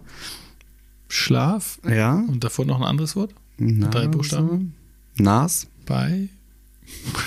Schlaf 1.08 1.80
Ja. 1.88 2.16
und 2.28 2.44
davor 2.44 2.66
noch 2.66 2.78
ein 2.78 2.84
anderes 2.84 3.16
Wort? 3.16 3.34
Nase, 3.58 3.90
drei 3.90 4.08
Buchstaben? 4.08 4.76
Nas. 5.18 5.68
Bei. 5.86 6.30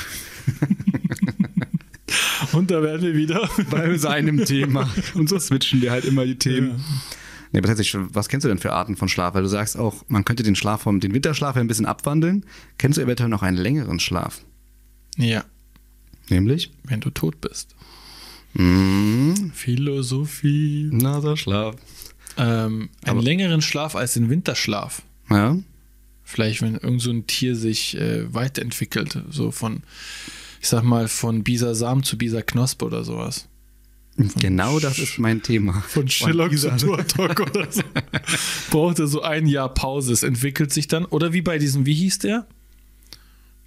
und 2.53 2.71
da 2.71 2.83
werden 2.83 3.03
wir 3.03 3.15
wieder. 3.15 3.49
Bei 3.71 3.97
seinem 3.97 4.45
Thema. 4.45 4.89
Und 5.15 5.29
so 5.29 5.39
switchen 5.39 5.81
wir 5.81 5.91
halt 5.91 6.05
immer 6.05 6.25
die 6.25 6.37
Themen. 6.37 6.83
Nee, 7.53 7.61
aber 7.61 7.69
tatsächlich, 7.69 8.03
was 8.13 8.29
kennst 8.29 8.45
du 8.45 8.49
denn 8.49 8.59
für 8.59 8.73
Arten 8.73 8.97
von 8.97 9.09
Schlaf? 9.09 9.35
Weil 9.35 9.43
du 9.43 9.49
sagst 9.49 9.77
auch, 9.79 10.05
man 10.09 10.25
könnte 10.25 10.43
den 10.43 10.55
Schlaf 10.55 10.83
vom, 10.83 11.01
den 11.01 11.15
Winterschlaf 11.15 11.57
ja 11.57 11.61
ein 11.63 11.67
bisschen 11.69 11.87
abwandeln. 11.87 12.45
Kennst 12.77 12.99
du 12.99 13.03
eventuell 13.03 13.31
noch 13.31 13.43
einen 13.43 13.57
längeren 13.57 14.01
Schlaf? 14.01 14.43
Ja, 15.17 15.45
Nämlich? 16.29 16.71
wenn 16.85 17.01
du 17.01 17.11
tot 17.11 17.41
bist. 17.41 17.75
Mm, 18.55 19.51
Philosophie. 19.55 20.91
Nasaschlaf. 20.93 21.77
Ähm, 22.37 22.91
einen 23.03 23.17
Aber- 23.17 23.23
längeren 23.23 23.63
Schlaf 23.63 23.97
als 23.97 24.15
den 24.15 24.29
Winterschlaf. 24.31 25.03
Ja. 25.31 25.57
Vielleicht, 26.31 26.61
wenn 26.61 26.75
irgend 26.75 27.01
so 27.01 27.11
ein 27.11 27.27
Tier 27.27 27.57
sich 27.57 27.97
äh, 27.97 28.33
weiterentwickelt, 28.35 29.19
so 29.31 29.51
von, 29.51 29.83
ich 30.61 30.69
sag 30.69 30.83
mal, 30.83 31.09
von 31.09 31.43
Bisasam 31.43 32.03
zu 32.03 32.19
Bisaknospe 32.19 32.85
oder 32.85 33.03
sowas. 33.03 33.49
Genau 34.39 34.79
das 34.79 34.99
ist 34.99 35.19
mein 35.19 35.43
Thema. 35.43 35.81
Von 35.89 36.07
Sherlock 36.07 36.55
zu 36.59 36.69
Turtok 36.77 37.41
oder 37.41 37.73
so. 37.73 37.81
Braucht 38.71 38.99
er 38.99 39.07
so 39.07 39.23
ein 39.23 39.47
Jahr 39.47 39.73
Pause. 39.73 40.13
Es 40.13 40.23
entwickelt 40.23 40.71
sich 40.71 40.87
dann. 40.87 41.07
Oder 41.07 41.33
wie 41.33 41.41
bei 41.41 41.57
diesem, 41.57 41.87
wie 41.87 41.95
hieß 41.95 42.19
der? 42.19 42.47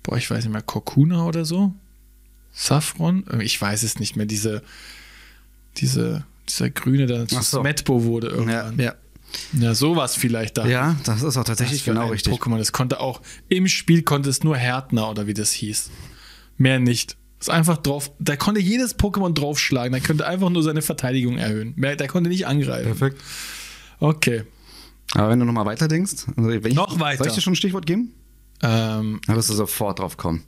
Boah, 0.04 0.18
ich 0.18 0.30
weiß 0.30 0.44
nicht 0.44 0.54
mehr, 0.54 0.62
Kokuna 0.62 1.26
oder 1.26 1.46
so? 1.46 1.74
Saffron? 2.52 3.26
Ich 3.40 3.60
weiß 3.60 3.82
es 3.82 3.98
nicht 3.98 4.16
mehr. 4.16 4.28
Diese, 4.28 4.62
diese, 5.78 6.26
dieser 6.48 6.70
Grüne, 6.70 7.08
der 7.08 7.28
zu 7.28 7.42
so. 7.42 7.62
Smetbo 7.62 8.04
wurde 8.04 8.28
irgendwann. 8.28 8.78
Ja, 8.78 8.86
ja. 8.86 8.96
Sowas 9.74 10.16
vielleicht 10.16 10.58
da. 10.58 10.66
ja, 10.66 10.96
das 11.04 11.24
ist 11.24 11.38
auch 11.38 11.44
tatsächlich 11.44 11.86
genau 11.86 12.08
richtig. 12.08 12.34
Pokémon. 12.34 12.58
Das 12.58 12.72
konnte 12.72 13.00
auch, 13.00 13.22
im 13.50 13.68
Spiel 13.68 14.04
konnte 14.04 14.30
es 14.30 14.44
nur 14.44 14.58
Härtner 14.58 15.10
oder 15.10 15.28
wie 15.28 15.34
das 15.34 15.52
hieß. 15.52 15.90
Mehr 16.58 16.80
nicht. 16.80 17.18
Ist 17.40 17.50
einfach 17.50 17.78
drauf, 17.78 18.12
da 18.20 18.36
konnte 18.36 18.62
jedes 18.62 18.98
Pokémon 19.00 19.34
draufschlagen, 19.34 19.94
da 19.94 20.00
könnte 20.00 20.28
einfach 20.28 20.50
nur 20.50 20.62
seine 20.62 20.82
Verteidigung 20.84 21.38
erhöhen. 21.38 21.74
Mehr, 21.76 21.96
der 21.96 22.08
konnte 22.08 22.30
nicht 22.30 22.46
angreifen. 22.46 22.86
Perfekt. 22.96 23.22
Okay. 24.00 24.44
Aber 25.14 25.30
wenn 25.30 25.40
du 25.40 25.46
nochmal 25.46 25.66
weiter 25.66 25.88
denkst, 25.88 26.26
also 26.38 26.50
ich, 26.52 26.76
Noch 26.76 27.00
weiter. 27.00 27.18
Soll 27.20 27.28
ich 27.28 27.34
dir 27.34 27.42
schon 27.42 27.54
ein 27.54 27.58
Stichwort 27.58 27.86
geben? 27.88 28.14
Ähm, 28.62 29.20
Da 29.26 29.36
wirst 29.36 29.50
du 29.50 29.54
sofort 29.56 30.00
drauf 30.00 30.18
kommen. 30.18 30.44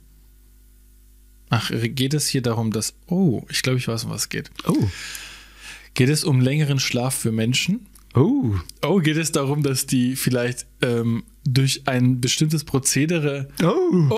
ach, 1.50 1.70
geht 1.72 2.14
es 2.14 2.28
hier 2.28 2.42
darum, 2.42 2.70
dass. 2.70 2.94
Oh, 3.06 3.42
ich 3.48 3.62
glaube, 3.62 3.78
ich 3.78 3.88
weiß, 3.88 4.04
um 4.04 4.10
was 4.10 4.22
es 4.22 4.28
geht. 4.28 4.50
Oh. 4.66 4.88
Geht 5.94 6.08
es 6.08 6.24
um 6.24 6.40
längeren 6.40 6.78
Schlaf 6.80 7.14
für 7.14 7.32
Menschen? 7.32 7.86
Oh. 8.14 8.54
Oh, 8.82 8.98
geht 8.98 9.16
es 9.16 9.32
darum, 9.32 9.62
dass 9.62 9.86
die 9.86 10.16
vielleicht 10.16 10.66
ähm, 10.82 11.24
durch 11.44 11.82
ein 11.86 12.20
bestimmtes 12.20 12.64
Prozedere. 12.64 13.48
Oh. 13.62 14.16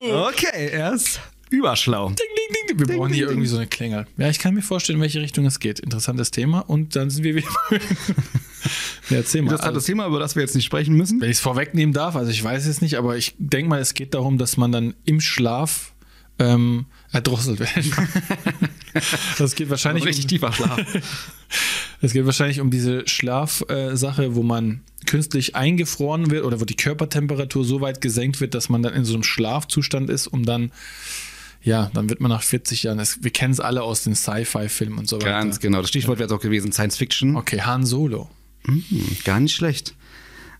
Okay, 0.00 0.68
er 0.72 0.94
ist 0.94 1.20
überschlau. 1.50 2.08
Ding, 2.08 2.16
ding, 2.16 2.68
ding, 2.68 2.78
wir 2.88 2.96
brauchen 2.96 3.12
hier 3.12 3.28
irgendwie 3.28 3.46
so 3.46 3.56
eine 3.56 3.66
Klingel. 3.66 4.06
Ja, 4.16 4.28
ich 4.28 4.38
kann 4.38 4.54
mir 4.54 4.62
vorstellen, 4.62 4.98
in 4.98 5.02
welche 5.02 5.20
Richtung 5.20 5.46
es 5.46 5.58
geht. 5.60 5.80
Interessantes 5.80 6.30
Thema. 6.30 6.60
Und 6.60 6.96
dann 6.96 7.10
sind 7.10 7.24
wir 7.24 7.34
wieder. 7.34 7.48
ja, 9.10 9.16
erzähl 9.18 9.42
mal. 9.42 9.52
Das 9.52 9.60
hat 9.60 9.68
Also, 9.68 9.78
das 9.78 9.84
Thema, 9.86 10.06
über 10.06 10.18
das 10.18 10.34
wir 10.34 10.42
jetzt 10.42 10.54
nicht 10.54 10.64
sprechen 10.64 10.94
müssen. 10.94 11.20
wenn 11.20 11.30
ich 11.30 11.36
es 11.36 11.42
vorwegnehmen 11.42 11.92
darf, 11.92 12.16
also 12.16 12.30
ich 12.30 12.42
weiß 12.42 12.66
es 12.66 12.80
nicht, 12.80 12.96
aber 12.96 13.16
ich 13.16 13.34
denke 13.38 13.68
mal, 13.68 13.80
es 13.80 13.94
geht 13.94 14.14
darum, 14.14 14.38
dass 14.38 14.56
man 14.56 14.72
dann 14.72 14.94
im 15.04 15.20
Schlaf 15.20 15.94
ähm, 16.38 16.86
erdrosselt 17.16 17.58
wird. 17.58 17.70
das 19.38 19.54
geht 19.54 19.70
wahrscheinlich. 19.70 20.04
richtig 20.04 20.24
um, 20.24 20.28
tiefer 20.28 20.52
Schlaf. 20.52 20.80
Es 22.02 22.12
geht 22.12 22.26
wahrscheinlich 22.26 22.60
um 22.60 22.70
diese 22.70 23.08
Schlafsache, 23.08 24.34
wo 24.34 24.42
man 24.42 24.82
künstlich 25.06 25.56
eingefroren 25.56 26.30
wird 26.30 26.44
oder 26.44 26.60
wo 26.60 26.66
die 26.66 26.76
Körpertemperatur 26.76 27.64
so 27.64 27.80
weit 27.80 28.02
gesenkt 28.02 28.40
wird, 28.40 28.54
dass 28.54 28.68
man 28.68 28.82
dann 28.82 28.92
in 28.92 29.04
so 29.04 29.14
einem 29.14 29.22
Schlafzustand 29.22 30.10
ist, 30.10 30.26
um 30.26 30.44
dann, 30.44 30.72
ja, 31.62 31.90
dann 31.94 32.10
wird 32.10 32.20
man 32.20 32.30
nach 32.30 32.42
40 32.42 32.82
Jahren, 32.82 32.98
das, 32.98 33.22
wir 33.22 33.30
kennen 33.30 33.52
es 33.52 33.60
alle 33.60 33.82
aus 33.82 34.04
den 34.04 34.14
Sci-Fi-Filmen 34.14 34.98
und 34.98 35.08
so 35.08 35.16
weiter. 35.16 35.30
Ganz 35.30 35.58
genau. 35.58 35.80
Das 35.80 35.88
Stichwort 35.88 36.18
wäre 36.18 36.28
jetzt 36.28 36.36
auch 36.36 36.42
gewesen 36.42 36.70
Science 36.70 36.98
Fiction. 36.98 37.34
Okay, 37.34 37.62
Han 37.62 37.86
Solo. 37.86 38.28
Hm, 38.66 38.84
gar 39.24 39.40
nicht 39.40 39.56
schlecht. 39.56 39.94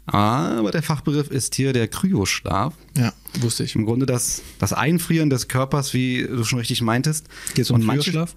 Aber 0.07 0.71
der 0.71 0.83
Fachbegriff 0.83 1.31
ist 1.31 1.55
hier 1.57 1.73
der 1.73 1.89
Kryoschlaf. 1.89 2.75
Ja, 2.97 3.13
wusste 3.41 3.65
ich. 3.65 3.75
Im 3.75 3.85
Grunde 3.85 4.07
das, 4.07 4.43
das 4.59 4.73
Einfrieren 4.73 5.31
des 5.31 5.49
Körpers, 5.49 5.93
wie 5.95 6.23
du 6.23 6.45
schon 6.45 6.59
richtig 6.61 6.81
meintest. 6.83 7.27
Geht 7.55 7.65
es 7.65 7.71
um 7.71 7.77
Und 7.81 7.85
manche- 7.87 8.11
Kryoschlaf? 8.13 8.37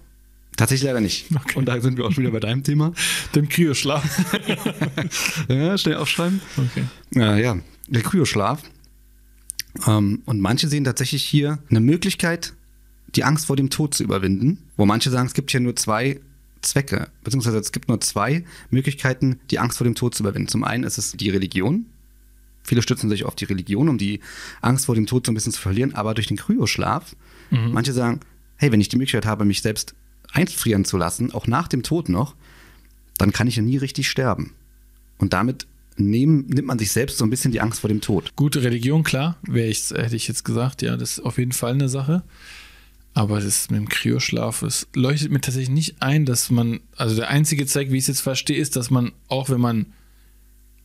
Tatsächlich 0.56 0.86
leider 0.88 1.00
nicht. 1.00 1.26
Okay. 1.34 1.56
Und 1.58 1.66
da 1.66 1.80
sind 1.80 1.96
wir 1.96 2.04
auch 2.04 2.10
schon 2.12 2.24
wieder 2.24 2.32
bei 2.32 2.40
deinem 2.40 2.64
Thema. 2.64 2.92
Dem 3.34 3.48
Kryoschlaf. 3.48 4.02
Ja, 5.48 5.78
schnell 5.78 5.96
aufschreiben. 5.96 6.40
okay. 6.56 6.84
Ja, 7.14 7.36
ja, 7.36 7.56
der 7.86 8.02
Kryoschlaf. 8.02 8.62
Ähm, 9.86 10.22
und 10.26 10.40
manche 10.40 10.68
sehen 10.68 10.84
tatsächlich 10.84 11.24
hier 11.24 11.60
eine 11.70 11.80
Möglichkeit, 11.80 12.52
die 13.14 13.24
Angst 13.24 13.46
vor 13.46 13.56
dem 13.56 13.70
Tod 13.70 13.94
zu 13.94 14.02
überwinden, 14.02 14.58
wo 14.76 14.86
manche 14.86 15.10
sagen, 15.10 15.26
es 15.26 15.34
gibt 15.34 15.50
hier 15.52 15.60
nur 15.60 15.76
zwei 15.76 16.20
Zwecke, 16.62 17.08
beziehungsweise 17.24 17.58
es 17.58 17.72
gibt 17.72 17.88
nur 17.88 18.00
zwei 18.00 18.44
Möglichkeiten, 18.70 19.40
die 19.50 19.58
Angst 19.58 19.78
vor 19.78 19.84
dem 19.84 19.94
Tod 19.94 20.14
zu 20.14 20.22
überwinden. 20.22 20.48
Zum 20.48 20.64
einen 20.64 20.84
ist 20.84 20.98
es 20.98 21.12
die 21.12 21.30
Religion. 21.30 21.86
Viele 22.62 22.82
stützen 22.82 23.08
sich 23.08 23.24
auf 23.24 23.34
die 23.34 23.46
Religion, 23.46 23.88
um 23.88 23.98
die 23.98 24.20
Angst 24.60 24.86
vor 24.86 24.94
dem 24.94 25.06
Tod 25.06 25.26
so 25.26 25.32
ein 25.32 25.34
bisschen 25.34 25.52
zu 25.52 25.60
verlieren, 25.60 25.94
aber 25.94 26.14
durch 26.14 26.26
den 26.26 26.36
Kryoschlaf, 26.36 27.16
manche 27.50 27.92
sagen, 27.92 28.20
hey, 28.56 28.70
wenn 28.70 28.80
ich 28.80 28.88
die 28.88 28.96
Möglichkeit 28.96 29.26
habe, 29.26 29.44
mich 29.44 29.62
selbst 29.62 29.94
einfrieren 30.32 30.84
zu 30.84 30.96
lassen, 30.96 31.32
auch 31.32 31.46
nach 31.46 31.68
dem 31.68 31.82
Tod 31.82 32.08
noch, 32.08 32.34
dann 33.16 33.32
kann 33.32 33.46
ich 33.46 33.56
ja 33.56 33.62
nie 33.62 33.78
richtig 33.78 34.08
sterben. 34.08 34.52
Und 35.18 35.32
damit 35.32 35.66
nehmen, 35.96 36.46
nimmt 36.46 36.68
man 36.68 36.78
sich 36.78 36.92
selbst 36.92 37.18
so 37.18 37.24
ein 37.24 37.30
bisschen 37.30 37.52
die 37.52 37.60
Angst 37.60 37.80
vor 37.80 37.88
dem 37.88 38.00
Tod. 38.00 38.34
Gute 38.36 38.62
Religion, 38.62 39.02
klar, 39.02 39.36
ich, 39.52 39.90
hätte 39.90 40.16
ich 40.16 40.28
jetzt 40.28 40.44
gesagt, 40.44 40.82
ja, 40.82 40.96
das 40.96 41.12
ist 41.12 41.20
auf 41.20 41.38
jeden 41.38 41.52
Fall 41.52 41.72
eine 41.72 41.88
Sache. 41.88 42.22
Aber 43.12 43.40
das 43.40 43.70
mit 43.70 43.80
dem 43.80 43.88
Kryoschlaf, 43.88 44.62
es 44.62 44.86
leuchtet 44.94 45.32
mir 45.32 45.40
tatsächlich 45.40 45.70
nicht 45.74 45.96
ein, 46.00 46.24
dass 46.26 46.50
man, 46.50 46.80
also 46.96 47.16
der 47.16 47.28
einzige 47.28 47.66
Zweck, 47.66 47.90
wie 47.90 47.96
ich 47.96 48.04
es 48.04 48.08
jetzt 48.08 48.20
verstehe, 48.20 48.56
ist, 48.56 48.76
dass 48.76 48.90
man, 48.90 49.12
auch 49.28 49.50
wenn 49.50 49.60
man 49.60 49.86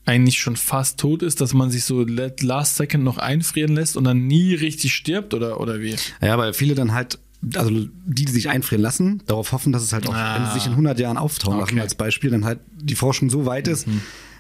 eigentlich 0.06 0.40
schon 0.40 0.56
fast 0.56 1.00
tot 1.00 1.24
ist, 1.24 1.42
dass 1.42 1.54
man 1.54 1.72
sich 1.72 1.84
so 1.84 2.04
last 2.04 2.76
second 2.78 3.04
noch 3.04 3.18
einfrieren 3.18 3.74
lässt 3.76 3.98
und 3.98 4.04
dann 4.04 4.28
nie 4.28 4.54
richtig 4.54 4.94
stirbt 4.94 5.34
oder, 5.34 5.60
oder 5.60 5.82
wie? 5.82 5.96
Ja, 6.22 6.38
weil 6.38 6.54
viele 6.54 6.76
dann 6.76 6.94
halt, 6.94 7.18
also 7.56 7.70
die, 8.06 8.26
die 8.26 8.32
sich 8.32 8.50
einfrieren 8.50 8.82
lassen, 8.84 9.24
darauf 9.28 9.52
hoffen, 9.52 9.72
dass 9.74 9.84
es 9.84 9.94
halt 9.94 10.08
auch, 10.08 10.14
Ah. 10.14 10.36
wenn 10.38 10.46
sie 10.48 10.54
sich 10.54 10.66
in 10.66 10.72
100 10.74 11.00
Jahren 11.00 11.18
auftauen 11.18 11.58
lassen 11.60 11.74
Okay. 11.74 11.82
als 11.82 11.96
Beispiel, 11.96 12.30
dann 12.32 12.46
halt 12.46 12.60
die 12.76 12.96
Forschung 12.96 13.30
so 13.32 13.46
weit 13.46 13.68
ist, 13.68 13.88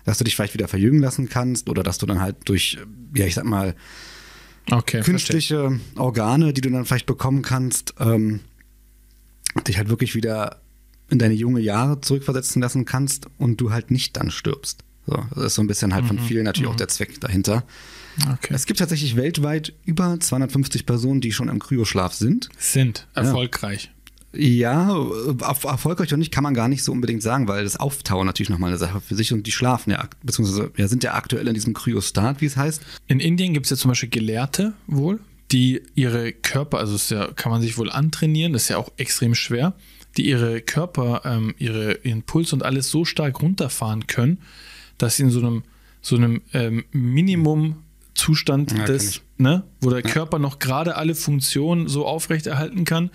dass 0.05 0.17
du 0.19 0.23
dich 0.23 0.35
vielleicht 0.35 0.53
wieder 0.53 0.67
verjüngen 0.67 1.01
lassen 1.01 1.29
kannst 1.29 1.67
oder 1.69 1.81
dass 1.81 1.97
du 1.97 2.05
dann 2.05 2.21
halt 2.21 2.35
durch, 2.45 2.77
ja, 3.15 3.25
ich 3.25 3.33
sag 3.35 3.45
mal, 3.45 3.75
Okay, 4.71 5.03
verstehe. 5.03 5.03
künstliche 5.03 5.79
Organe, 5.95 6.53
die 6.53 6.61
du 6.61 6.69
dann 6.69 6.85
vielleicht 6.85 7.05
bekommen 7.05 7.41
kannst, 7.41 7.93
ähm, 7.99 8.41
dich 9.67 9.77
halt 9.77 9.89
wirklich 9.89 10.15
wieder 10.15 10.61
in 11.09 11.19
deine 11.19 11.35
junge 11.35 11.61
Jahre 11.61 12.01
zurückversetzen 12.01 12.61
lassen 12.61 12.85
kannst 12.85 13.27
und 13.37 13.61
du 13.61 13.71
halt 13.71 13.91
nicht 13.91 14.17
dann 14.17 14.31
stirbst. 14.31 14.83
So, 15.05 15.23
das 15.35 15.45
ist 15.45 15.55
so 15.55 15.61
ein 15.61 15.67
bisschen 15.67 15.93
halt 15.93 16.05
von 16.05 16.17
vielen 16.17 16.45
natürlich 16.45 16.69
auch 16.69 16.75
der 16.75 16.87
Zweck 16.87 17.21
dahinter. 17.21 17.63
Okay. 18.33 18.53
Es 18.53 18.65
gibt 18.65 18.79
tatsächlich 18.79 19.15
weltweit 19.15 19.73
über 19.85 20.19
250 20.19 20.85
Personen, 20.85 21.21
die 21.21 21.31
schon 21.31 21.49
im 21.49 21.59
Kryoschlaf 21.59 22.13
sind. 22.13 22.49
Sind 22.57 23.07
erfolgreich. 23.13 23.85
Ja, 23.85 23.94
auf, 25.41 25.63
erfolgreich 25.63 26.09
oder 26.09 26.17
nicht 26.17 26.31
kann 26.31 26.43
man 26.43 26.53
gar 26.53 26.67
nicht 26.67 26.83
so 26.83 26.91
unbedingt 26.91 27.21
sagen, 27.21 27.47
weil 27.47 27.63
das 27.63 27.77
Auftauen 27.77 28.25
natürlich 28.25 28.49
nochmal 28.49 28.69
eine 28.69 28.77
Sache 28.77 29.01
für 29.01 29.15
sich 29.15 29.33
und 29.33 29.47
die 29.47 29.51
schlafen 29.51 29.91
ja, 29.91 30.07
beziehungsweise 30.23 30.71
ja, 30.77 30.87
sind 30.87 31.03
ja 31.03 31.13
aktuell 31.13 31.47
in 31.47 31.53
diesem 31.53 31.73
Kryostat, 31.73 32.41
wie 32.41 32.45
es 32.45 32.57
heißt. 32.57 32.81
In 33.07 33.19
Indien 33.19 33.53
gibt 33.53 33.65
es 33.65 33.69
ja 33.69 33.77
zum 33.77 33.89
Beispiel 33.89 34.09
Gelehrte 34.09 34.73
wohl, 34.87 35.19
die 35.51 35.81
ihre 35.95 36.33
Körper, 36.33 36.79
also 36.79 36.95
ist 36.95 37.11
ja, 37.11 37.27
kann 37.33 37.51
man 37.51 37.61
sich 37.61 37.77
wohl 37.77 37.91
antrainieren, 37.91 38.53
das 38.53 38.63
ist 38.63 38.69
ja 38.69 38.77
auch 38.77 38.91
extrem 38.97 39.35
schwer, 39.35 39.73
die 40.17 40.27
ihre 40.27 40.61
Körper, 40.61 41.21
ähm, 41.25 41.53
ihre, 41.57 41.99
ihren 42.03 42.23
Puls 42.23 42.53
und 42.53 42.63
alles 42.63 42.89
so 42.89 43.05
stark 43.05 43.41
runterfahren 43.41 44.07
können, 44.07 44.39
dass 44.97 45.17
sie 45.17 45.23
in 45.23 45.29
so 45.29 45.39
einem, 45.39 45.63
so 46.01 46.15
einem 46.15 46.41
ähm, 46.53 46.85
Minimum-Zustand 48.27 48.71
Ja, 48.71 48.85
des, 48.85 49.21
ne, 49.37 49.63
wo 49.81 49.89
der 49.89 50.01
Körper 50.01 50.39
noch 50.39 50.59
gerade 50.59 50.95
alle 50.95 51.15
Funktionen 51.15 51.87
so 51.87 52.05
aufrechterhalten 52.05 52.85
kann, 52.85 53.09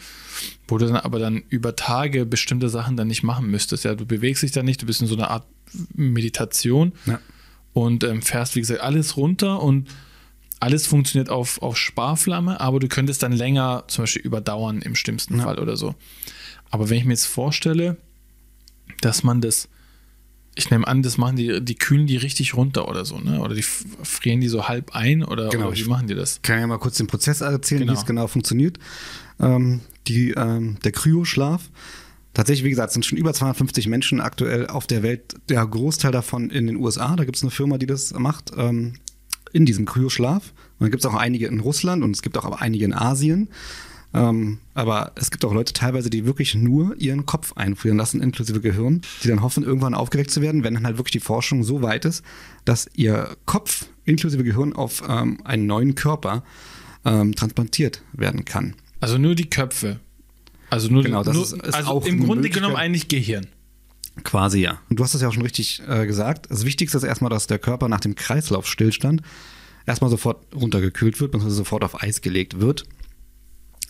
wo 0.69 0.79
du 0.79 0.87
dann 0.87 0.97
aber 0.97 1.19
dann 1.19 1.43
über 1.49 1.77
Tage 1.77 2.27
bestimmte 2.27 2.69
Sachen 2.69 2.97
dann 2.97 3.09
nicht 3.09 3.23
machen 3.23 3.51
müsstest. 3.51 3.85
Ja, 3.85 3.95
du 3.95 4.07
bewegst 4.07 4.43
dich 4.43 4.53
da 4.53 4.63
nicht, 4.63 4.83
du 4.83 4.87
bist 4.87 5.01
in 5.01 5.07
so 5.07 5.15
einer 5.17 5.31
Art 5.31 5.47
Meditation 5.95 6.93
Ja. 7.07 7.21
und 7.73 8.05
ähm, 8.05 8.23
fährst, 8.23 8.57
wie 8.57 8.61
gesagt, 8.61 8.81
alles 8.81 9.17
runter 9.17 9.63
und 9.63 9.89
alles 10.61 10.87
funktioniert 10.87 11.31
auf, 11.31 11.63
auf 11.63 11.77
Sparflamme, 11.79 12.61
aber 12.61 12.81
du 12.81 12.89
könntest 12.89 13.23
dann 13.23 13.33
länger 13.33 13.85
zum 13.89 14.03
Beispiel 14.03 14.23
überdauern 14.23 14.83
im 14.83 14.95
schlimmsten 14.95 15.39
Ja. 15.39 15.45
Fall 15.45 15.59
oder 15.59 15.77
so. 15.77 15.95
Aber 16.71 16.91
wenn 16.91 16.99
ich 16.99 17.05
mir 17.05 17.13
jetzt 17.15 17.27
vorstelle, 17.27 17.97
dass 19.01 19.23
man 19.23 19.41
das, 19.41 19.69
ich 20.57 20.71
nehme 20.71 20.87
an, 20.87 21.03
das 21.03 21.17
machen 21.17 21.37
die, 21.37 21.65
die 21.65 21.75
kühlen 21.77 22.07
die 22.07 22.17
richtig 22.17 22.55
runter 22.55 22.89
oder 22.89 23.05
so, 23.05 23.19
ne? 23.19 23.41
Oder 23.41 23.55
die 23.55 23.63
frieren 23.63 24.41
die 24.41 24.49
so 24.49 24.69
halb 24.69 24.95
ein 24.95 25.25
oder, 25.25 25.49
Genau, 25.49 25.69
oder 25.69 25.77
wie 25.77 25.85
machen 25.85 26.09
die 26.09 26.15
das? 26.15 26.41
Kann 26.43 26.59
ja 26.61 26.67
mal 26.67 26.79
kurz 26.79 26.97
den 26.97 27.07
Prozess 27.07 27.41
erzählen, 27.41 27.83
Genau. 27.83 27.93
wie 27.93 27.97
es 27.97 28.05
genau 28.07 28.27
funktioniert. 28.27 28.79
Ähm, 29.39 29.81
die, 30.09 30.31
ähm, 30.33 30.77
der 30.85 30.93
Kryoschlaf. 30.93 31.71
Tatsächlich, 32.35 32.65
wie 32.65 32.71
gesagt, 32.71 32.93
sind 32.93 33.05
schon 33.05 33.19
über 33.19 33.33
250 33.33 33.89
Menschen 33.89 34.21
aktuell 34.21 34.67
auf 34.67 34.87
der 34.87 35.03
Welt. 35.03 35.35
Der 35.49 35.67
Großteil 35.67 36.13
davon 36.13 36.51
in 36.51 36.67
den 36.67 36.77
USA. 36.77 37.17
Da 37.17 37.25
gibt 37.25 37.37
es 37.37 37.43
eine 37.43 37.51
Firma, 37.51 37.79
die 37.79 37.87
das 37.87 38.13
macht, 38.15 38.53
ähm, 38.57 38.95
in 39.53 39.67
diesem 39.67 39.85
Kryoschlaf. 39.85 40.53
Und 40.79 40.85
dann 40.85 40.91
gibt 40.91 41.05
es 41.05 41.11
auch 41.11 41.15
einige 41.17 41.47
in 41.47 41.61
Russland 41.61 42.03
und 42.05 42.13
es 42.15 42.23
gibt 42.23 42.37
auch 42.39 42.45
aber 42.45 42.61
einige 42.61 42.85
in 42.85 42.93
Asien. 42.93 43.49
Ähm, 44.13 44.59
aber 44.75 45.13
es 45.15 45.31
gibt 45.31 45.45
auch 45.45 45.55
Leute 45.55 45.73
teilweise, 45.73 46.11
die 46.11 46.25
wirklich 46.27 46.55
nur 46.57 46.97
ihren 46.97 47.27
Kopf 47.27 47.53
einfrieren 47.57 47.97
lassen, 47.97 48.21
inklusive 48.21 48.61
Gehirn, 48.61 49.03
die 49.23 49.29
dann 49.29 49.41
hoffen, 49.43 49.63
irgendwann 49.63 49.95
aufgeweckt 49.95 50.33
zu 50.33 50.41
werden, 50.43 50.65
wenn 50.65 50.75
dann 50.75 50.85
halt 50.85 50.99
wirklich 50.99 51.13
die 51.13 51.21
Forschung 51.21 51.63
so 51.63 51.81
weit 51.83 52.05
ist, 52.05 52.25
dass 52.65 52.89
ihr 52.95 53.37
Kopf 53.47 53.87
inklusive 54.05 54.43
Gehirn 54.43 54.73
auf 54.73 55.03
ähm, 55.09 55.39
einen 55.45 55.67
neuen 55.67 55.95
Körper 55.95 56.43
ähm, 57.05 57.35
transplantiert 57.37 58.03
werden 58.13 58.45
kann. 58.45 58.75
Also 58.99 59.17
nur 59.17 59.35
die 59.37 59.49
Köpfe. 59.49 60.01
Also 60.71 60.89
nur, 60.89 61.03
Genau, 61.05 61.23
das 61.23 61.35
nur 61.35 61.45
ist- 61.45 61.53
ist 61.53 61.75
also 61.75 61.91
auch 61.91 62.05
im 62.07 62.25
Grunde 62.25 62.51
genommen 62.51 62.77
eigentlich 62.77 63.07
Gehirn. 63.09 63.47
Quasi 64.25 64.61
ja. 64.61 64.81
Und 64.91 64.99
du 64.99 65.05
hast 65.05 65.15
es 65.15 65.23
ja 65.23 65.29
auch 65.29 65.33
schon 65.33 65.43
richtig 65.45 65.83
äh, 65.89 66.05
gesagt. 66.07 66.47
Das 66.51 66.65
Wichtigste 66.65 66.99
ist 66.99 67.05
erstmal, 67.05 67.31
dass 67.31 67.47
der 67.47 67.59
Körper 67.61 67.89
nach 67.89 68.01
dem 68.01 68.17
Kreislaufstillstand 68.17 69.23
erstmal 69.87 70.11
sofort 70.11 70.45
runtergekühlt 70.55 71.21
wird, 71.21 71.31
beziehungsweise 71.31 71.57
sofort 71.57 71.85
auf 71.85 72.03
Eis 72.03 72.21
gelegt 72.21 72.61
wird. 72.61 72.85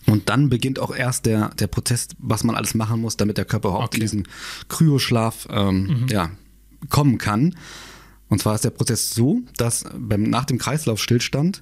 Und 0.07 0.29
dann 0.29 0.49
beginnt 0.49 0.79
auch 0.79 0.95
erst 0.95 1.25
der, 1.25 1.49
der 1.49 1.67
Prozess, 1.67 2.07
was 2.17 2.43
man 2.43 2.55
alles 2.55 2.73
machen 2.73 3.01
muss, 3.01 3.17
damit 3.17 3.37
der 3.37 3.45
Körper 3.45 3.69
überhaupt 3.69 3.87
Okay. 3.93 3.97
in 3.97 4.01
diesen 4.01 4.27
Kryoschlaf 4.67 5.47
ähm, 5.51 6.07
ja, 6.09 6.31
kommen 6.89 7.17
kann. 7.17 7.55
Und 8.29 8.39
zwar 8.41 8.55
ist 8.55 8.63
der 8.63 8.69
Prozess 8.71 9.13
so, 9.13 9.41
dass 9.57 9.85
beim, 9.97 10.23
nach 10.23 10.45
dem 10.45 10.57
Kreislaufstillstand 10.57 11.61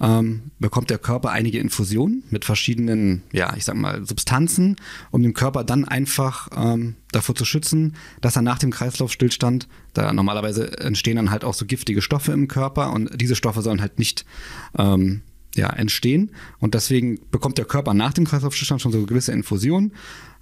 ähm, 0.00 0.50
bekommt 0.58 0.90
der 0.90 0.98
Körper 0.98 1.30
einige 1.30 1.58
Infusionen 1.58 2.24
mit 2.30 2.44
verschiedenen, 2.44 3.22
ja, 3.32 3.54
ich 3.56 3.64
sag 3.64 3.76
mal, 3.76 4.04
Substanzen, 4.04 4.76
um 5.10 5.22
den 5.22 5.32
Körper 5.32 5.64
dann 5.64 5.84
einfach 5.86 6.48
ähm, 6.56 6.96
davor 7.12 7.34
zu 7.34 7.44
schützen, 7.44 7.94
dass 8.20 8.36
er 8.36 8.42
nach 8.42 8.58
dem 8.58 8.70
Kreislaufstillstand, 8.70 9.68
da 9.94 10.12
normalerweise 10.12 10.76
entstehen 10.78 11.16
dann 11.16 11.30
halt 11.30 11.44
auch 11.44 11.54
so 11.54 11.66
giftige 11.66 12.02
Stoffe 12.02 12.32
im 12.32 12.48
Körper 12.48 12.92
und 12.92 13.20
diese 13.20 13.36
Stoffe 13.36 13.62
sollen 13.62 13.80
halt 13.80 13.98
nicht 13.98 14.24
ähm, 14.76 15.22
ja, 15.54 15.68
entstehen. 15.70 16.30
Und 16.58 16.74
deswegen 16.74 17.20
bekommt 17.30 17.58
der 17.58 17.64
Körper 17.64 17.94
nach 17.94 18.12
dem 18.12 18.24
Kreislaufstillstand 18.24 18.80
schon 18.80 18.92
so 18.92 19.04
gewisse 19.04 19.32
Infusionen, 19.32 19.92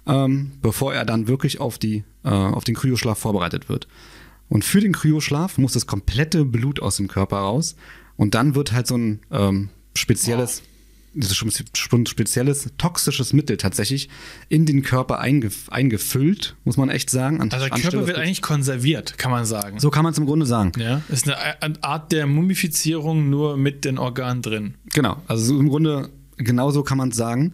ähm, 0.07 0.51
bevor 0.61 0.93
er 0.93 1.05
dann 1.05 1.27
wirklich 1.27 1.59
auf, 1.59 1.77
die, 1.77 2.03
äh, 2.23 2.29
auf 2.29 2.63
den 2.63 2.75
Kryoschlaf 2.75 3.19
vorbereitet 3.19 3.69
wird. 3.69 3.87
Und 4.49 4.65
für 4.65 4.81
den 4.81 4.91
Kryoschlaf 4.91 5.57
muss 5.57 5.73
das 5.73 5.87
komplette 5.87 6.43
Blut 6.43 6.81
aus 6.81 6.97
dem 6.97 7.07
Körper 7.07 7.37
raus. 7.37 7.75
Und 8.17 8.35
dann 8.35 8.55
wird 8.55 8.73
halt 8.73 8.87
so 8.87 8.97
ein 8.97 9.19
ähm, 9.31 9.69
spezielles, 9.95 10.63
dieses 11.13 11.35
schon 11.35 12.05
spezielles 12.05 12.69
toxisches 12.77 13.33
Mittel 13.33 13.57
tatsächlich 13.57 14.07
in 14.47 14.65
den 14.65 14.81
Körper 14.81 15.19
eingef 15.19 15.67
eingefüllt, 15.69 16.55
muss 16.63 16.77
man 16.77 16.89
echt 16.89 17.09
sagen. 17.09 17.41
An- 17.41 17.51
Also 17.51 17.67
der 17.67 17.77
Körper 17.77 18.07
wird 18.07 18.17
eigentlich 18.17 18.41
konserviert, 18.41 19.17
kann 19.17 19.29
man 19.31 19.45
sagen. 19.45 19.79
so 19.79 19.89
kann 19.89 20.03
man 20.03 20.13
es 20.13 20.17
im 20.19 20.25
Grunde 20.25 20.45
sagen. 20.45 20.71
Ja, 20.79 21.01
ist 21.09 21.29
eine, 21.29 21.83
Art 21.83 22.11
der 22.13 22.27
Mumifizierung 22.27 23.29
nur 23.29 23.57
mit 23.57 23.83
den 23.83 23.97
Organen 23.97 24.41
drin. 24.41 24.75
Genau, 24.93 25.21
also 25.27 25.43
so 25.43 25.59
im 25.59 25.67
Grunde 25.69 26.09
genauso 26.37 26.83
kann 26.83 26.97
man 26.97 27.09
es 27.09 27.17
sagen. 27.17 27.53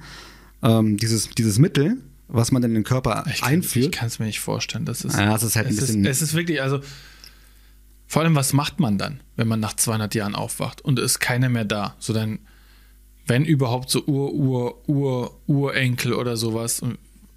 Ähm, 0.63 0.97
dieses, 0.97 1.29
dieses 1.29 1.57
Mittel, 1.59 1.97
was 2.27 2.51
man 2.51 2.61
in 2.63 2.73
den 2.73 2.83
Körper 2.83 3.25
Ich 3.31 3.41
kann, 3.41 3.49
einführt, 3.53 3.85
Ich 3.87 3.91
kann 3.91 4.07
es 4.07 4.19
mir 4.19 4.25
nicht 4.25 4.39
vorstellen. 4.39 4.85
Das 4.85 5.03
ist, 5.03 5.15
Ja, 5.17 5.35
es 5.35 5.43
ist 5.43 5.55
halt 5.55 5.67
ein 5.67 5.75
bisschen- 5.75 6.05
Ist, 6.05 6.17
es 6.17 6.21
ist 6.29 6.33
wirklich, 6.35 6.61
also 6.61 6.79
vor 8.07 8.21
allem, 8.21 8.35
was 8.35 8.53
macht 8.53 8.79
man 8.79 8.97
dann, 8.97 9.19
wenn 9.35 9.47
man 9.47 9.59
nach 9.59 9.73
200 9.75 10.15
Jahren 10.15 10.35
aufwacht 10.35 10.81
und 10.81 10.99
ist 10.99 11.19
keiner 11.19 11.49
mehr 11.49 11.65
da? 11.65 11.95
So 11.99 12.13
dann, 12.13 12.39
wenn 13.27 13.45
überhaupt 13.45 13.89
so 13.89 14.03
Ur, 14.05 14.33
Ur, 14.33 14.89
Ur, 14.89 15.37
Urenkel 15.47 16.13
oder 16.13 16.37
sowas. 16.37 16.81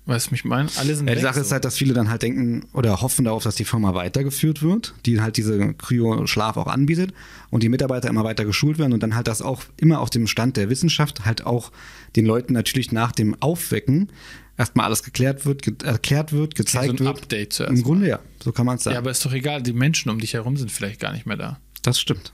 Weißt 0.06 0.28
du, 0.28 0.30
mich 0.32 0.44
meinen? 0.44 0.68
Alle 0.76 0.94
sind 0.96 1.08
Ja, 1.08 1.14
die 1.14 1.20
Sache 1.20 1.34
so. 1.36 1.40
ist 1.42 1.52
halt, 1.52 1.64
dass 1.64 1.76
viele 1.76 1.94
dann 1.94 2.08
halt 2.08 2.22
denken 2.22 2.66
oder 2.72 3.00
hoffen 3.00 3.26
darauf, 3.26 3.44
dass 3.44 3.54
die 3.54 3.64
Firma 3.64 3.94
weitergeführt 3.94 4.62
wird, 4.62 4.94
die 5.06 5.20
halt 5.20 5.36
diese 5.36 5.74
Kryo-Schlaf 5.74 6.56
auch 6.56 6.66
anbietet 6.66 7.12
und 7.50 7.62
die 7.62 7.68
Mitarbeiter 7.68 8.08
immer 8.08 8.24
weiter 8.24 8.44
geschult 8.44 8.78
werden 8.78 8.92
und 8.92 9.02
dann 9.02 9.14
halt 9.14 9.28
das 9.28 9.42
auch 9.42 9.62
immer 9.76 10.00
auf 10.00 10.10
dem 10.10 10.26
Stand 10.26 10.56
der 10.56 10.68
Wissenschaft 10.70 11.26
halt 11.26 11.46
auch 11.46 11.70
den 12.16 12.26
Leuten 12.26 12.54
natürlich 12.54 12.90
nach 12.92 13.12
dem 13.12 13.40
Aufwecken 13.40 14.10
erstmal 14.56 14.86
alles 14.86 15.02
geklärt 15.04 15.46
wird, 15.46 15.82
erklärt 15.84 16.32
wird, 16.32 16.54
gezeigt 16.54 16.94
ein 16.94 16.98
wird. 16.98 17.08
Update 17.08 17.52
zuerst. 17.52 17.72
Im 17.76 17.82
Grunde 17.82 18.08
ja, 18.08 18.18
so 18.42 18.52
kann 18.52 18.66
man 18.66 18.76
es 18.76 18.84
sagen. 18.84 18.94
ja, 18.94 19.00
aber 19.00 19.10
ist 19.10 19.24
doch 19.24 19.32
egal, 19.32 19.62
die 19.62 19.72
Menschen 19.72 20.10
um 20.10 20.18
dich 20.18 20.34
herum 20.34 20.56
sind 20.56 20.72
vielleicht 20.72 20.98
gar 21.00 21.12
nicht 21.12 21.26
mehr 21.26 21.36
da. 21.36 21.60
Das 21.82 22.00
stimmt. 22.00 22.32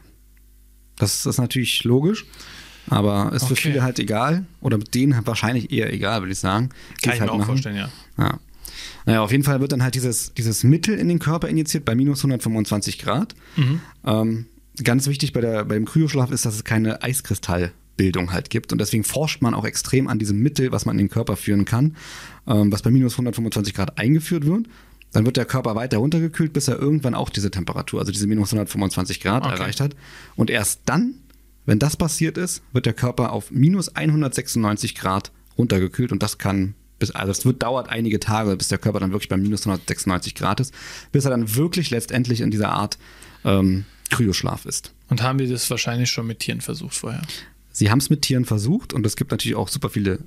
Das 0.99 1.27
ist 1.27 1.39
natürlich 1.39 1.85
logisch, 1.85 2.25
aber 2.89 3.33
ist 3.35 3.47
für 3.47 3.53
Okay. 3.53 3.63
viele 3.63 3.83
halt 3.83 3.99
egal 3.99 4.45
oder 4.61 4.79
mit 4.79 4.95
denen 4.95 5.17
halt 5.17 5.27
wahrscheinlich 5.27 5.73
eher 5.73 5.93
egal, 5.93 6.21
würde 6.23 6.33
ich 6.33 6.39
sagen. 6.39 6.71
Kann 7.03 7.15
ich 7.15 7.21
halt 7.21 7.31
mir 7.31 7.33
auch 7.35 7.39
machen. 7.39 7.47
vorstellen, 7.49 7.77
ja. 7.77 7.89
Ja. 8.19 8.39
Naja, 9.07 9.23
auf 9.23 9.31
jeden 9.33 9.45
Fall 9.45 9.61
wird 9.61 9.73
dann 9.73 9.83
halt 9.83 9.95
dieses, 9.95 10.35
dieses 10.35 10.65
Mittel 10.65 10.99
in 10.99 11.09
den 11.09 11.19
Körper 11.19 11.49
injiziert 11.49 11.85
bei 11.85 11.95
minus 11.95 12.19
125 12.21 12.99
Grad. 12.99 13.35
Ähm, 14.05 14.47
ganz 14.83 15.07
wichtig 15.07 15.33
bei 15.33 15.41
der, 15.41 15.65
beim 15.65 15.85
Kryoschlaf 15.85 16.31
ist, 16.31 16.45
dass 16.45 16.55
es 16.55 16.65
keine 16.65 17.03
Eiskristallbildung 17.03 18.33
halt 18.33 18.51
gibt. 18.51 18.73
Und 18.73 18.81
deswegen 18.81 19.05
forscht 19.05 19.43
man 19.43 19.55
auch 19.55 19.65
extrem 19.65 20.09
an 20.09 20.19
diesem 20.19 20.41
Mittel, 20.41 20.73
was 20.73 20.87
man 20.87 20.97
in 20.99 21.07
den 21.07 21.09
Körper 21.11 21.37
führen 21.37 21.65
kann, 21.65 21.97
ähm, 22.47 22.73
was 22.73 22.83
bei 22.83 22.91
minus 22.91 23.15
125 23.15 23.75
Grad 23.75 23.99
eingeführt 23.99 24.45
wird. 24.47 24.67
Dann 25.13 25.25
wird 25.25 25.37
der 25.37 25.45
Körper 25.47 25.77
weiter 25.77 25.99
runtergekühlt, 25.99 26.53
bis 26.53 26.69
er 26.69 26.79
irgendwann 26.79 27.15
auch 27.15 27.31
diese 27.31 27.51
Temperatur, 27.51 28.01
also 28.01 28.13
diese 28.13 28.27
minus 28.27 28.49
125 28.53 29.21
Grad 29.21 29.45
Okay. 29.45 29.55
erreicht 29.55 29.81
hat. 29.81 29.95
Und 30.35 30.51
erst 30.51 30.81
dann, 30.87 31.15
wenn 31.67 31.79
das 31.79 31.97
passiert 31.97 32.39
ist, 32.39 32.63
wird 32.73 32.87
der 32.87 32.95
Körper 32.95 33.33
auf 33.33 33.51
minus 33.51 33.95
196 33.95 34.95
Grad 34.95 35.33
runtergekühlt 35.59 36.13
und 36.13 36.23
das 36.23 36.39
kann 36.39 36.75
bis, 36.99 37.11
also 37.11 37.31
es 37.31 37.45
wird, 37.45 37.63
dauert 37.63 37.89
einige 37.89 38.21
Tage, 38.21 38.57
bis 38.57 38.69
der 38.69 38.79
Körper 38.79 39.01
dann 39.01 39.13
wirklich 39.13 39.29
bei 39.29 39.37
minus 39.37 39.63
196 39.63 40.35
Grad 40.35 40.61
ist, 40.61 40.73
bis 41.13 41.25
er 41.25 41.31
dann 41.31 41.55
wirklich 41.55 41.91
letztendlich 41.91 42.41
in 42.41 42.51
dieser 42.51 42.71
Art 42.71 42.99
ähm, 43.45 43.85
Kryoschlaf 44.11 44.65
ist. 44.65 44.93
Und 45.09 45.23
haben 45.23 45.39
die 45.39 45.49
das 45.49 45.69
wahrscheinlich 45.71 46.11
schon 46.11 46.27
mit 46.27 46.39
Tieren 46.41 46.61
versucht 46.61 46.95
vorher? 46.95 47.23
Sie 47.73 47.91
haben 47.91 47.99
es 47.99 48.09
mit 48.09 48.23
Tieren 48.23 48.45
versucht 48.45 48.93
und 48.95 49.05
es 49.05 49.17
gibt 49.17 49.31
natürlich 49.31 49.57
auch 49.57 49.69
super 49.69 49.91
viele. 49.91 50.21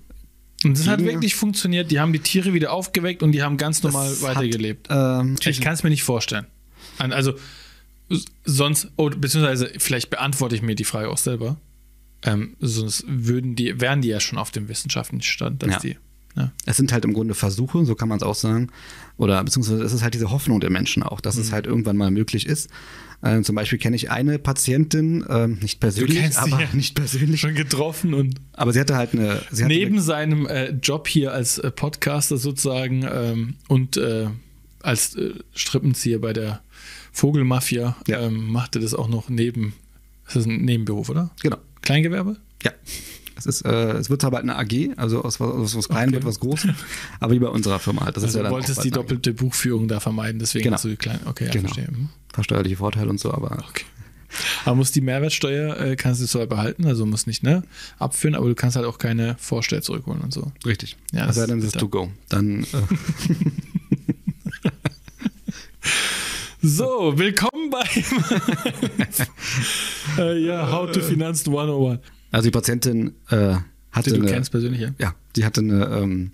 Und 0.63 0.77
das 0.77 0.87
hat 0.87 1.03
wirklich 1.03 1.35
funktioniert. 1.35 1.89
Die 1.89 1.99
haben 1.99 2.11
die 2.13 2.19
Tiere 2.19 2.53
wieder 2.53 2.73
aufgeweckt 2.73 3.23
und 3.23 3.31
die 3.31 3.41
haben 3.41 3.57
ganz 3.57 3.81
normal 3.81 4.09
Das 4.09 4.21
weitergelebt. 4.21 4.89
Hat, 4.89 5.21
ähm, 5.21 5.35
ich 5.43 5.61
kann 5.61 5.73
es 5.73 5.83
mir 5.83 5.89
nicht 5.89 6.03
vorstellen. 6.03 6.45
Also, 6.97 7.33
sonst, 8.45 8.89
oh, 8.97 9.09
beziehungsweise 9.09 9.71
vielleicht 9.77 10.09
beantworte 10.09 10.55
ich 10.55 10.61
mir 10.61 10.75
die 10.75 10.83
Frage 10.83 11.09
auch 11.09 11.17
selber. 11.17 11.57
Ähm, 12.23 12.55
sonst 12.59 13.05
würden 13.07 13.55
die, 13.55 13.79
wären 13.79 14.01
die 14.01 14.09
ja 14.09 14.19
schon 14.19 14.37
auf 14.37 14.51
dem 14.51 14.67
wissenschaftlichen 14.67 15.21
Stand, 15.21 15.63
dass 15.63 15.71
Ja. 15.71 15.79
die. 15.79 15.97
Ja. 16.35 16.51
Es 16.65 16.77
sind 16.77 16.91
halt 16.91 17.05
im 17.05 17.13
Grunde 17.13 17.33
Versuche, 17.33 17.85
so 17.85 17.95
kann 17.95 18.07
man 18.09 18.17
es 18.17 18.23
auch 18.23 18.35
sagen. 18.35 18.69
Oder 19.17 19.43
beziehungsweise 19.43 19.81
es 19.83 19.93
ist 19.93 20.03
halt 20.03 20.13
diese 20.13 20.29
Hoffnung 20.29 20.59
der 20.59 20.69
Menschen 20.69 21.01
auch, 21.03 21.21
dass 21.21 21.35
Mhm. 21.35 21.41
es 21.41 21.51
halt 21.51 21.65
irgendwann 21.65 21.97
mal 21.97 22.11
möglich 22.11 22.45
ist. 22.45 22.69
Ähm, 23.23 23.43
zum 23.43 23.55
Beispiel 23.55 23.79
kenne 23.79 23.95
ich 23.97 24.11
eine 24.11 24.39
Patientin, 24.39 25.25
ähm, 25.27 25.59
nicht 25.61 25.79
persönlich, 25.81 26.37
aber 26.37 26.61
ja. 26.61 26.67
nicht 26.73 26.95
persönlich, 26.95 27.41
Schon 27.41 27.55
getroffen 27.55 28.13
und 28.13 28.35
aber 28.53 28.71
sie 28.73 28.79
hatte 28.79 28.95
halt 28.95 29.13
eine. 29.13 29.41
Sie 29.51 29.63
hatte 29.65 29.73
neben 29.73 29.99
seinem 29.99 30.45
äh, 30.45 30.69
Job 30.69 31.07
hier 31.07 31.33
als 31.33 31.57
äh, 31.57 31.71
Podcaster 31.71 32.37
sozusagen 32.37 33.05
ähm, 33.11 33.55
und 33.67 33.97
äh, 33.97 34.27
als 34.81 35.15
äh, 35.15 35.33
Strippenzieher 35.53 36.19
bei 36.19 36.31
der 36.31 36.61
Vogelmafia 37.11 37.95
Ja. 38.07 38.21
ähm, 38.21 38.51
machte 38.51 38.79
das 38.79 38.93
auch 38.93 39.07
noch 39.07 39.29
neben. 39.29 39.73
Das 40.25 40.35
ist 40.37 40.45
ein 40.47 40.63
Nebenberuf, 40.65 41.09
oder? 41.09 41.31
Genau. 41.41 41.57
Kleingewerbe? 41.81 42.37
Ja. 42.63 42.71
Es, 43.35 43.45
ist, 43.45 43.61
äh, 43.65 43.93
es 43.93 44.09
wird 44.09 44.21
zwar 44.21 44.31
bald 44.31 44.43
eine 44.43 44.57
AG, 44.57 44.91
also 44.97 45.23
aus, 45.23 45.39
was- 45.39 45.51
aus 45.53 45.75
was 45.77 45.87
Kleinem 45.87 46.09
Okay. 46.09 46.13
wird 46.15 46.25
was 46.25 46.39
Großem, 46.41 46.75
aber 47.21 47.33
wie 47.33 47.39
bei 47.39 47.47
unserer 47.47 47.79
Firma 47.79 48.03
halt. 48.03 48.17
Das 48.17 48.23
ist 48.23 48.29
Also 48.29 48.39
ja 48.39 48.43
du 48.45 48.51
wolltest 48.51 48.83
die 48.83 48.89
AG. 48.89 48.95
doppelte 48.95 49.33
Buchführung 49.33 49.87
da 49.87 49.99
vermeiden, 50.01 50.39
deswegen 50.39 50.63
Genau. 50.63 50.73
hast 50.75 50.83
du 50.83 50.89
die 50.89 50.97
kleinen. 50.97 51.21
Okay, 51.25 51.45
ja, 51.45 51.51
Genau. 51.51 51.69
verstehe. 51.69 51.87
Mhm. 51.89 52.09
Versteuerliche 52.33 52.75
Vorteile 52.75 53.09
und 53.09 53.19
so, 53.19 53.31
aber 53.33 53.63
Okay. 53.69 53.85
Aber 54.65 54.75
muss 54.75 54.91
die 54.91 55.01
Mehrwertsteuer, 55.01 55.75
äh, 55.79 55.95
kannst 55.95 56.21
du 56.21 56.27
zwar 56.27 56.45
behalten, 56.45 56.85
also 56.85 57.03
musst 57.07 57.25
nicht 57.25 57.41
ne, 57.41 57.63
abführen, 57.97 58.35
aber 58.35 58.47
du 58.47 58.53
kannst 58.55 58.75
halt 58.75 58.85
auch 58.85 58.99
keine 58.99 59.35
Vorsteuer 59.39 59.81
zurückholen 59.81 60.21
und 60.21 60.31
so. 60.33 60.51
richtig. 60.65 60.97
Ja, 61.13 61.25
also 61.25 61.39
das 61.41 61.49
dann 61.49 61.57
ist 61.59 61.63
ist 61.63 61.67
es 61.69 61.73
bitter. 61.73 61.85
to 61.85 61.89
go. 61.89 62.11
Dann 62.27 62.63
äh, 62.63 62.65
So, 66.61 67.17
willkommen 67.17 67.69
beim 67.69 67.87
äh, 70.17 70.45
ja, 70.45 70.69
How 70.69 70.91
to 70.91 70.99
Finance 70.99 71.49
101. 71.49 72.01
also 72.31 72.47
die 72.47 72.51
Patientin 72.51 73.13
äh, 73.29 73.55
hatte 73.91 74.09
Die 74.09 74.17
du 74.17 74.23
eine, 74.23 74.33
kennst 74.33 74.51
persönlich, 74.51 74.81
ja? 74.81 74.89
ja, 74.97 75.15
die 75.37 75.45
hatte 75.45 75.61
eine 75.61 75.85
ähm, 75.85 76.31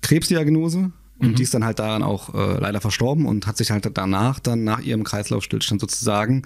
Krebsdiagnose 0.00 0.92
und 1.18 1.38
die 1.38 1.42
ist 1.42 1.52
dann 1.52 1.62
halt 1.62 1.78
daran 1.78 2.02
auch 2.02 2.34
äh, 2.34 2.58
leider 2.58 2.80
verstorben 2.80 3.26
und 3.26 3.46
hat 3.46 3.58
sich 3.58 3.70
halt 3.70 3.86
danach, 3.92 4.40
dann 4.40 4.64
nach 4.64 4.80
ihrem 4.80 5.04
Kreislaufstillstand 5.04 5.78
sozusagen, 5.78 6.44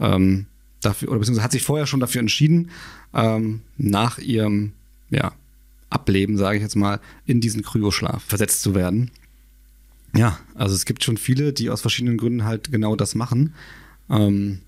ähm, 0.00 0.46
dafür, 0.80 1.10
oder 1.10 1.18
beziehungsweise 1.18 1.44
hat 1.44 1.52
sich 1.52 1.62
vorher 1.62 1.86
schon 1.86 2.00
dafür 2.00 2.20
entschieden, 2.20 2.70
ähm, 3.12 3.60
nach 3.76 4.16
ihrem 4.16 4.72
ja, 5.10 5.32
Ableben, 5.90 6.38
sage 6.38 6.56
ich 6.56 6.62
jetzt 6.62 6.76
mal, 6.76 7.00
in 7.26 7.42
diesen 7.42 7.62
Kryoschlaf 7.62 8.22
versetzt 8.22 8.62
zu 8.62 8.74
werden. 8.74 9.10
Ja, 10.18 10.38
also 10.54 10.74
es 10.74 10.84
gibt 10.84 11.04
schon 11.04 11.16
viele, 11.16 11.52
die 11.52 11.70
aus 11.70 11.80
verschiedenen 11.80 12.18
Gründen 12.18 12.44
halt 12.44 12.70
genau 12.72 12.96
das 12.96 13.14
machen. 13.14 13.54
Ähm, 14.10 14.60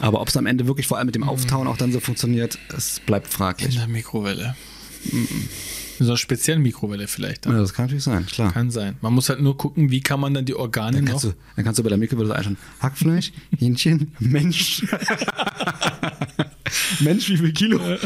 aber 0.00 0.20
ob 0.20 0.28
es 0.28 0.36
am 0.36 0.46
Ende 0.46 0.66
wirklich 0.66 0.86
vor 0.86 0.98
allem 0.98 1.06
mit 1.06 1.14
dem 1.14 1.24
Auftauen 1.24 1.66
auch 1.66 1.76
dann 1.76 1.92
so 1.92 2.00
funktioniert, 2.00 2.58
es 2.74 3.00
bleibt 3.00 3.26
In 3.26 3.32
fraglich. 3.32 3.76
der 3.76 3.88
Mikrowelle. 3.88 4.54
In 5.12 5.26
so 5.98 6.04
einer 6.12 6.16
speziellen 6.16 6.62
Mikrowelle 6.62 7.06
vielleicht. 7.08 7.44
Ja, 7.46 7.52
Dann. 7.52 7.60
das 7.60 7.74
kann 7.74 7.86
natürlich 7.86 8.04
sein, 8.04 8.24
klar. 8.26 8.52
Kann 8.52 8.70
sein. 8.70 8.96
Man 9.02 9.12
muss 9.12 9.28
halt 9.28 9.40
nur 9.40 9.56
gucken, 9.56 9.90
wie 9.90 10.00
kann 10.00 10.20
man 10.20 10.32
dann 10.34 10.44
die 10.46 10.54
Organe 10.54 11.02
Dann 11.02 11.12
noch. 11.12 11.20
du, 11.20 11.34
dann 11.56 11.64
kannst 11.64 11.78
du 11.78 11.82
bei 11.82 11.88
der 11.90 11.98
Mikrowelle 11.98 12.28
so 12.28 12.34
einschauen. 12.34 12.56
Hackfleisch, 12.80 13.32
Hähnchen, 13.58 14.12
Mensch. 14.18 14.82
Mensch, 17.00 17.28
wie 17.28 17.36
viel 17.36 17.52
Kilo? 17.52 17.80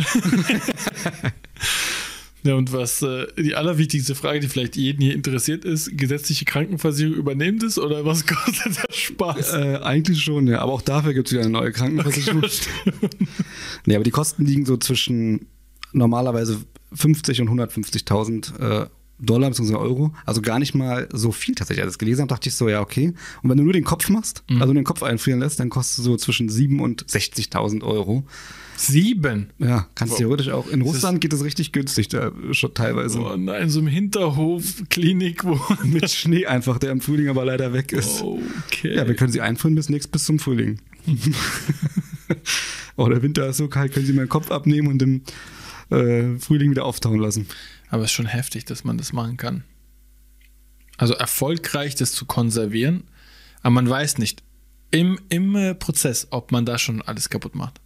Ja, 2.44 2.56
und 2.56 2.72
was 2.74 3.00
äh, 3.00 3.26
die 3.38 3.54
allerwichtigste 3.54 4.14
Frage, 4.14 4.40
die 4.40 4.48
vielleicht 4.48 4.76
jeden 4.76 5.00
hier 5.02 5.14
interessiert 5.14 5.64
ist, 5.64 5.96
gesetzliche 5.96 6.44
Krankenversicherung 6.44 7.16
übernimmt 7.16 7.62
es 7.62 7.78
oder 7.78 8.04
was 8.04 8.26
kostet 8.26 8.76
der 8.76 8.92
Spaß? 8.92 9.54
Äh, 9.54 9.78
eigentlich 9.82 10.22
schon, 10.22 10.46
ja. 10.46 10.60
Aber 10.60 10.72
auch 10.72 10.82
dafür 10.82 11.14
gibt 11.14 11.28
es 11.28 11.32
wieder 11.32 11.42
eine 11.42 11.50
neue 11.50 11.72
Krankenversicherung. 11.72 12.44
nee, 13.86 13.94
aber 13.94 14.04
die 14.04 14.10
Kosten 14.10 14.44
liegen 14.44 14.66
so 14.66 14.76
zwischen 14.76 15.46
normalerweise 15.92 16.58
50 16.92 17.40
und 17.40 17.48
150.000 17.48 18.58
äh, 18.84 18.86
Dollar 19.18 19.48
bzw. 19.48 19.76
Euro. 19.76 20.12
Also 20.26 20.42
gar 20.42 20.58
nicht 20.58 20.74
mal 20.74 21.08
so 21.12 21.32
viel 21.32 21.54
tatsächlich. 21.54 21.82
Als 21.82 21.92
ich 21.92 21.94
das 21.94 21.98
gelesen 21.98 22.22
habe, 22.22 22.28
dachte 22.28 22.50
ich 22.50 22.54
so, 22.56 22.68
ja, 22.68 22.82
okay. 22.82 23.14
Und 23.42 23.48
wenn 23.48 23.56
du 23.56 23.64
nur 23.64 23.72
den 23.72 23.84
Kopf 23.84 24.10
machst, 24.10 24.44
also 24.60 24.74
den 24.74 24.84
Kopf 24.84 25.02
einfrieren 25.02 25.40
lässt, 25.40 25.60
dann 25.60 25.70
kostet 25.70 26.00
es 26.00 26.04
so 26.04 26.16
zwischen 26.18 26.50
7 26.50 26.80
und 26.80 27.06
60.000 27.06 27.82
Euro. 27.84 28.24
Sieben. 28.76 29.50
Ja, 29.58 29.88
kannst 29.94 30.12
Wow. 30.12 30.18
theoretisch 30.18 30.48
auch. 30.50 30.68
In 30.68 30.80
Das 30.80 30.88
Russland 30.88 31.20
geht 31.20 31.32
es 31.32 31.44
richtig 31.44 31.72
günstig, 31.72 32.08
da 32.08 32.32
schon 32.52 32.74
teilweise. 32.74 33.20
Oh 33.20 33.36
nein, 33.36 33.70
so 33.70 33.80
im 33.80 33.86
Hinterhof, 33.86 34.82
Klinik, 34.90 35.44
wo. 35.44 35.60
Mit 35.84 36.10
Schnee 36.10 36.46
einfach, 36.46 36.78
der 36.78 36.90
im 36.90 37.00
Frühling 37.00 37.28
aber 37.28 37.44
leider 37.44 37.72
weg 37.72 37.92
ist. 37.92 38.22
Okay. 38.22 38.94
Ja, 38.96 39.06
wir 39.06 39.14
können 39.14 39.32
sie 39.32 39.40
einfrieren 39.40 39.74
bis 39.74 39.88
nächstes 39.88 40.10
bis 40.10 40.24
zum 40.24 40.38
Frühling. 40.38 40.80
oh, 42.96 43.08
der 43.08 43.22
Winter 43.22 43.48
ist 43.48 43.58
so 43.58 43.68
kalt, 43.68 43.92
können 43.92 44.06
Sie 44.06 44.12
meinen 44.12 44.28
Kopf 44.28 44.50
abnehmen 44.50 44.88
und 44.88 45.02
im 45.02 45.22
äh, 45.90 46.38
Frühling 46.38 46.70
wieder 46.70 46.84
auftauen 46.84 47.20
lassen. 47.20 47.46
Aber 47.90 48.02
es 48.02 48.10
ist 48.10 48.14
schon 48.14 48.26
heftig, 48.26 48.64
dass 48.64 48.84
man 48.84 48.98
das 48.98 49.12
machen 49.12 49.36
kann. 49.36 49.64
Also 50.96 51.14
erfolgreich 51.14 51.94
das 51.94 52.12
zu 52.12 52.24
konservieren, 52.24 53.04
aber 53.62 53.70
man 53.72 53.88
weiß 53.88 54.18
nicht 54.18 54.42
im, 54.90 55.18
im 55.28 55.56
äh, 55.56 55.74
Prozess, 55.74 56.28
ob 56.30 56.52
man 56.52 56.64
da 56.64 56.78
schon 56.78 57.02
alles 57.02 57.28
kaputt 57.28 57.54
macht. 57.54 57.80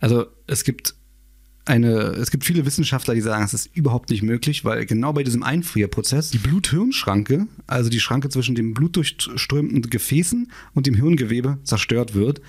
Also 0.00 0.26
es 0.46 0.64
gibt 0.64 0.94
eine, 1.64 1.90
es 1.90 2.30
gibt 2.30 2.44
viele 2.44 2.64
Wissenschaftler, 2.64 3.14
die 3.14 3.20
sagen, 3.20 3.44
es 3.44 3.52
ist 3.52 3.74
überhaupt 3.74 4.10
nicht 4.10 4.22
möglich, 4.22 4.64
weil 4.64 4.86
genau 4.86 5.12
bei 5.12 5.24
diesem 5.24 5.42
Einfrierprozess 5.42 6.30
die 6.30 6.38
Blut-Hirn-Schranke, 6.38 7.48
also 7.66 7.90
die 7.90 7.98
Schranke 8.00 8.28
zwischen 8.28 8.54
den 8.54 8.72
blutdurchströmenden 8.72 9.90
Gefäßen 9.90 10.50
und 10.74 10.86
dem 10.86 10.94
Hirngewebe 10.94 11.58
zerstört 11.64 12.14
wird. 12.14 12.40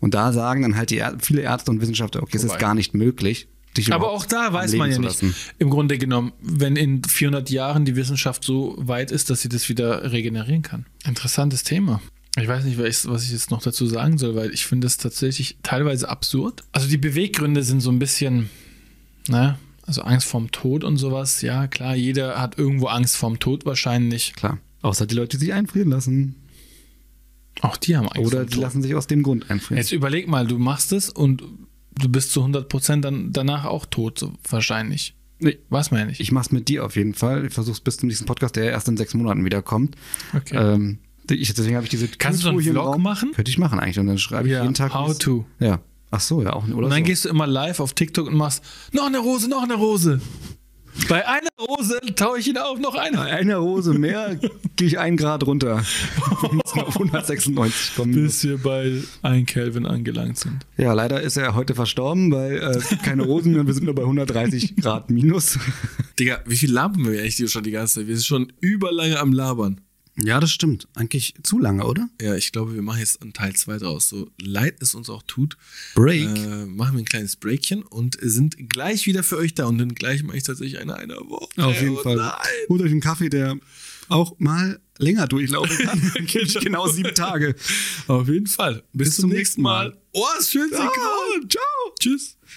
Und 0.00 0.14
da 0.14 0.32
sagen 0.32 0.62
dann 0.62 0.76
halt 0.76 0.90
die 0.90 1.02
viele 1.20 1.42
Ärzte 1.42 1.70
und 1.70 1.80
Wissenschaftler, 1.80 2.22
okay, 2.22 2.36
es 2.36 2.42
ist 2.44 2.50
Wobei- 2.50 2.60
gar 2.60 2.74
nicht 2.74 2.94
möglich. 2.94 3.46
dich 3.76 3.92
Aber 3.92 4.10
auch 4.10 4.26
da 4.26 4.52
weiß 4.52 4.74
man 4.74 4.90
ja 4.90 4.98
nicht. 4.98 5.22
Im 5.58 5.70
Grunde 5.70 5.96
genommen, 5.96 6.32
wenn 6.40 6.76
in 6.76 7.02
400 7.04 7.50
Jahren 7.50 7.84
die 7.84 7.96
Wissenschaft 7.96 8.44
so 8.44 8.74
weit 8.78 9.12
ist, 9.12 9.30
dass 9.30 9.42
sie 9.42 9.48
das 9.48 9.68
wieder 9.68 10.10
regenerieren 10.12 10.62
kann. 10.62 10.86
Interessantes 11.06 11.62
Thema. 11.62 12.00
Ich 12.36 12.48
weiß 12.48 12.64
nicht, 12.64 12.78
was 12.78 13.24
ich, 13.24 13.30
jetzt 13.30 13.50
noch 13.50 13.62
dazu 13.62 13.86
sagen 13.86 14.18
soll, 14.18 14.34
weil 14.34 14.52
ich 14.52 14.66
finde 14.66 14.86
es 14.86 14.96
tatsächlich 14.96 15.56
teilweise 15.62 16.08
absurd. 16.08 16.64
Also 16.72 16.88
die 16.88 16.98
Beweggründe 16.98 17.62
sind 17.62 17.80
so 17.80 17.90
ein 17.90 18.00
bisschen, 18.00 18.50
ne, 19.28 19.56
also 19.86 20.02
Angst 20.02 20.26
vorm 20.26 20.50
Tod 20.50 20.82
und 20.82 20.96
sowas. 20.96 21.42
Ja, 21.42 21.68
klar, 21.68 21.94
jeder 21.94 22.40
hat 22.40 22.58
irgendwo 22.58 22.86
Angst 22.86 23.16
vorm 23.16 23.38
Tod 23.38 23.66
wahrscheinlich. 23.66 24.32
Klar. 24.34 24.58
Außer 24.82 25.06
die 25.06 25.14
Leute, 25.14 25.38
die 25.38 25.44
sich 25.46 25.54
einfrieren 25.54 25.90
lassen. 25.90 26.34
Auch 27.60 27.76
die 27.76 27.96
haben 27.96 28.08
Angst 28.08 28.26
Oder 28.26 28.44
die 28.44 28.58
lassen 28.58 28.82
sich 28.82 28.94
aus 28.94 29.06
dem 29.06 29.22
Grund 29.22 29.50
einfrieren. 29.50 29.78
Jetzt 29.78 29.92
überleg 29.92 30.26
mal, 30.26 30.46
du 30.46 30.58
machst 30.58 30.92
es 30.92 31.10
und 31.10 31.42
du 31.94 32.08
bist 32.08 32.32
zu 32.32 32.44
100% 32.44 33.00
dann 33.00 33.32
danach 33.32 33.64
auch 33.64 33.86
tot, 33.86 34.18
so 34.18 34.32
wahrscheinlich. 34.48 35.14
Nee, 35.38 35.58
Was 35.68 35.90
meine 35.90 36.10
ich? 36.10 36.20
ich 36.20 36.32
mach's 36.32 36.50
mit 36.50 36.68
dir 36.68 36.84
auf 36.84 36.96
jeden 36.96 37.14
Fall. 37.14 37.46
Ich 37.46 37.54
versuch's 37.54 37.80
bis 37.80 37.96
zum 37.96 38.08
nächsten 38.08 38.24
Podcast, 38.26 38.56
der 38.56 38.64
erst 38.70 38.88
in 38.88 38.96
sechs 38.96 39.14
Monaten 39.14 39.44
wieder 39.44 39.62
kommt. 39.62 39.96
Okay. 40.34 40.56
Ähm, 40.56 40.98
ich, 41.30 41.52
deswegen 41.54 41.76
habe 41.76 41.84
ich 41.84 41.90
diese 41.90 42.08
Kannst 42.08 42.40
du 42.40 42.44
so 42.44 42.48
einen 42.50 42.60
Vlog 42.60 42.98
machen? 42.98 43.32
Könnte 43.32 43.50
ich 43.50 43.58
machen 43.58 43.78
eigentlich. 43.80 43.98
Und 43.98 44.06
dann 44.06 44.18
schreibe 44.18 44.48
ich 44.48 44.52
Ja, 44.54 44.62
jeden 44.62 44.74
Tag. 44.74 44.92
how 44.94 45.08
wie's- 45.10 45.18
to. 45.18 45.44
Ja. 45.60 45.80
Ach 46.10 46.20
so, 46.20 46.42
ja, 46.42 46.52
auch. 46.52 46.64
Oder 46.68 46.76
Und 46.76 46.90
dann 46.90 46.98
so. 47.00 47.04
gehst 47.04 47.24
du 47.24 47.28
immer 47.28 47.46
live 47.46 47.80
auf 47.80 47.92
TikTok 47.94 48.28
und 48.28 48.36
machst 48.36 48.62
noch 48.92 49.06
eine 49.06 49.18
Rose, 49.18 49.48
noch 49.48 49.62
eine 49.64 49.74
Rose. 49.74 50.20
Bei 51.08 51.26
einer 51.26 51.48
Rose 51.60 51.98
taue 52.14 52.38
ich 52.38 52.46
ihn 52.46 52.56
auf, 52.56 52.78
noch 52.78 52.94
eine. 52.94 53.16
Bei 53.16 53.32
einer 53.32 53.56
Rose 53.56 53.94
mehr 53.94 54.36
gehe 54.76 54.86
ich 54.86 54.96
einen 55.00 55.16
Grad 55.16 55.44
runter. 55.44 55.82
Auf 56.74 56.94
196 56.96 57.96
kommen. 57.96 58.12
Bis 58.12 58.44
wir 58.44 58.58
bei 58.58 59.00
1 59.22 59.46
Kelvin 59.50 59.86
angelangt 59.86 60.38
sind. 60.38 60.64
Ja, 60.76 60.92
leider 60.92 61.20
ist 61.20 61.36
er 61.36 61.54
heute 61.56 61.74
verstorben, 61.74 62.30
weil 62.30 62.52
äh, 62.58 62.76
es 62.76 62.88
gibt 62.90 63.02
keine 63.02 63.24
Rosen 63.24 63.52
mehr. 63.54 63.66
Wir 63.66 63.74
sind 63.74 63.84
nur 63.84 63.94
bei 63.96 64.02
130 64.02 64.76
Grad 64.76 65.10
minus. 65.10 65.58
Digga, 66.18 66.38
wie 66.46 66.56
viel 66.56 66.70
labern 66.72 67.04
wir 67.10 67.20
eigentlich 67.20 67.50
schon 67.50 67.64
die 67.64 67.70
ganze 67.72 67.94
Zeit? 68.00 68.06
Wir 68.06 68.16
sind 68.16 68.26
schon 68.26 68.52
überlange 68.60 69.18
am 69.18 69.32
Labern. 69.32 69.80
Ja, 70.16 70.38
das 70.38 70.52
stimmt. 70.52 70.86
Eigentlich 70.94 71.34
zu 71.42 71.58
lange, 71.58 71.84
oder? 71.86 72.08
Ja, 72.22 72.36
ich 72.36 72.52
glaube, 72.52 72.74
wir 72.74 72.82
machen 72.82 73.00
jetzt 73.00 73.20
einen 73.20 73.32
Teil 73.32 73.54
2 73.56 73.78
draus. 73.78 74.08
So 74.08 74.30
leid 74.40 74.76
es 74.80 74.94
uns 74.94 75.10
auch 75.10 75.22
tut, 75.26 75.56
Break. 75.94 76.28
äh, 76.28 76.66
machen 76.66 76.94
wir 76.94 77.02
ein 77.02 77.04
kleines 77.04 77.34
Breakchen 77.36 77.82
und 77.82 78.16
sind 78.20 78.68
gleich 78.68 79.06
wieder 79.06 79.22
für 79.24 79.36
euch 79.36 79.54
da. 79.54 79.66
Und 79.66 79.78
dann 79.78 79.94
gleich 79.94 80.22
mache 80.22 80.36
ich 80.36 80.44
tatsächlich 80.44 80.78
eine 80.78 80.94
einer 80.96 81.16
Woche. 81.16 81.48
Auf 81.64 81.80
jeden 81.80 81.96
Oh 81.96 82.02
Fall. 82.02 82.16
Nein. 82.16 82.32
Holt 82.68 82.82
euch 82.82 82.90
einen 82.92 83.00
Kaffee, 83.00 83.28
der 83.28 83.56
auch 84.08 84.38
mal 84.38 84.80
länger 84.98 85.26
durchlaufen 85.26 85.76
kann. 85.78 86.12
Ich 86.26 86.54
genau 86.60 86.86
sieben 86.86 87.14
Tage. 87.14 87.56
Auf 88.06 88.28
jeden 88.28 88.46
Fall. 88.46 88.84
Bis, 88.92 89.08
Bis 89.08 89.16
zum 89.16 89.30
nächsten 89.30 89.62
Mal. 89.62 89.88
Mal. 89.90 89.98
Oh, 90.12 90.24
ist 90.38 90.52
schön 90.52 90.68
synchron. 90.68 91.48
ciao. 91.48 91.62
Tschüss. 91.98 92.36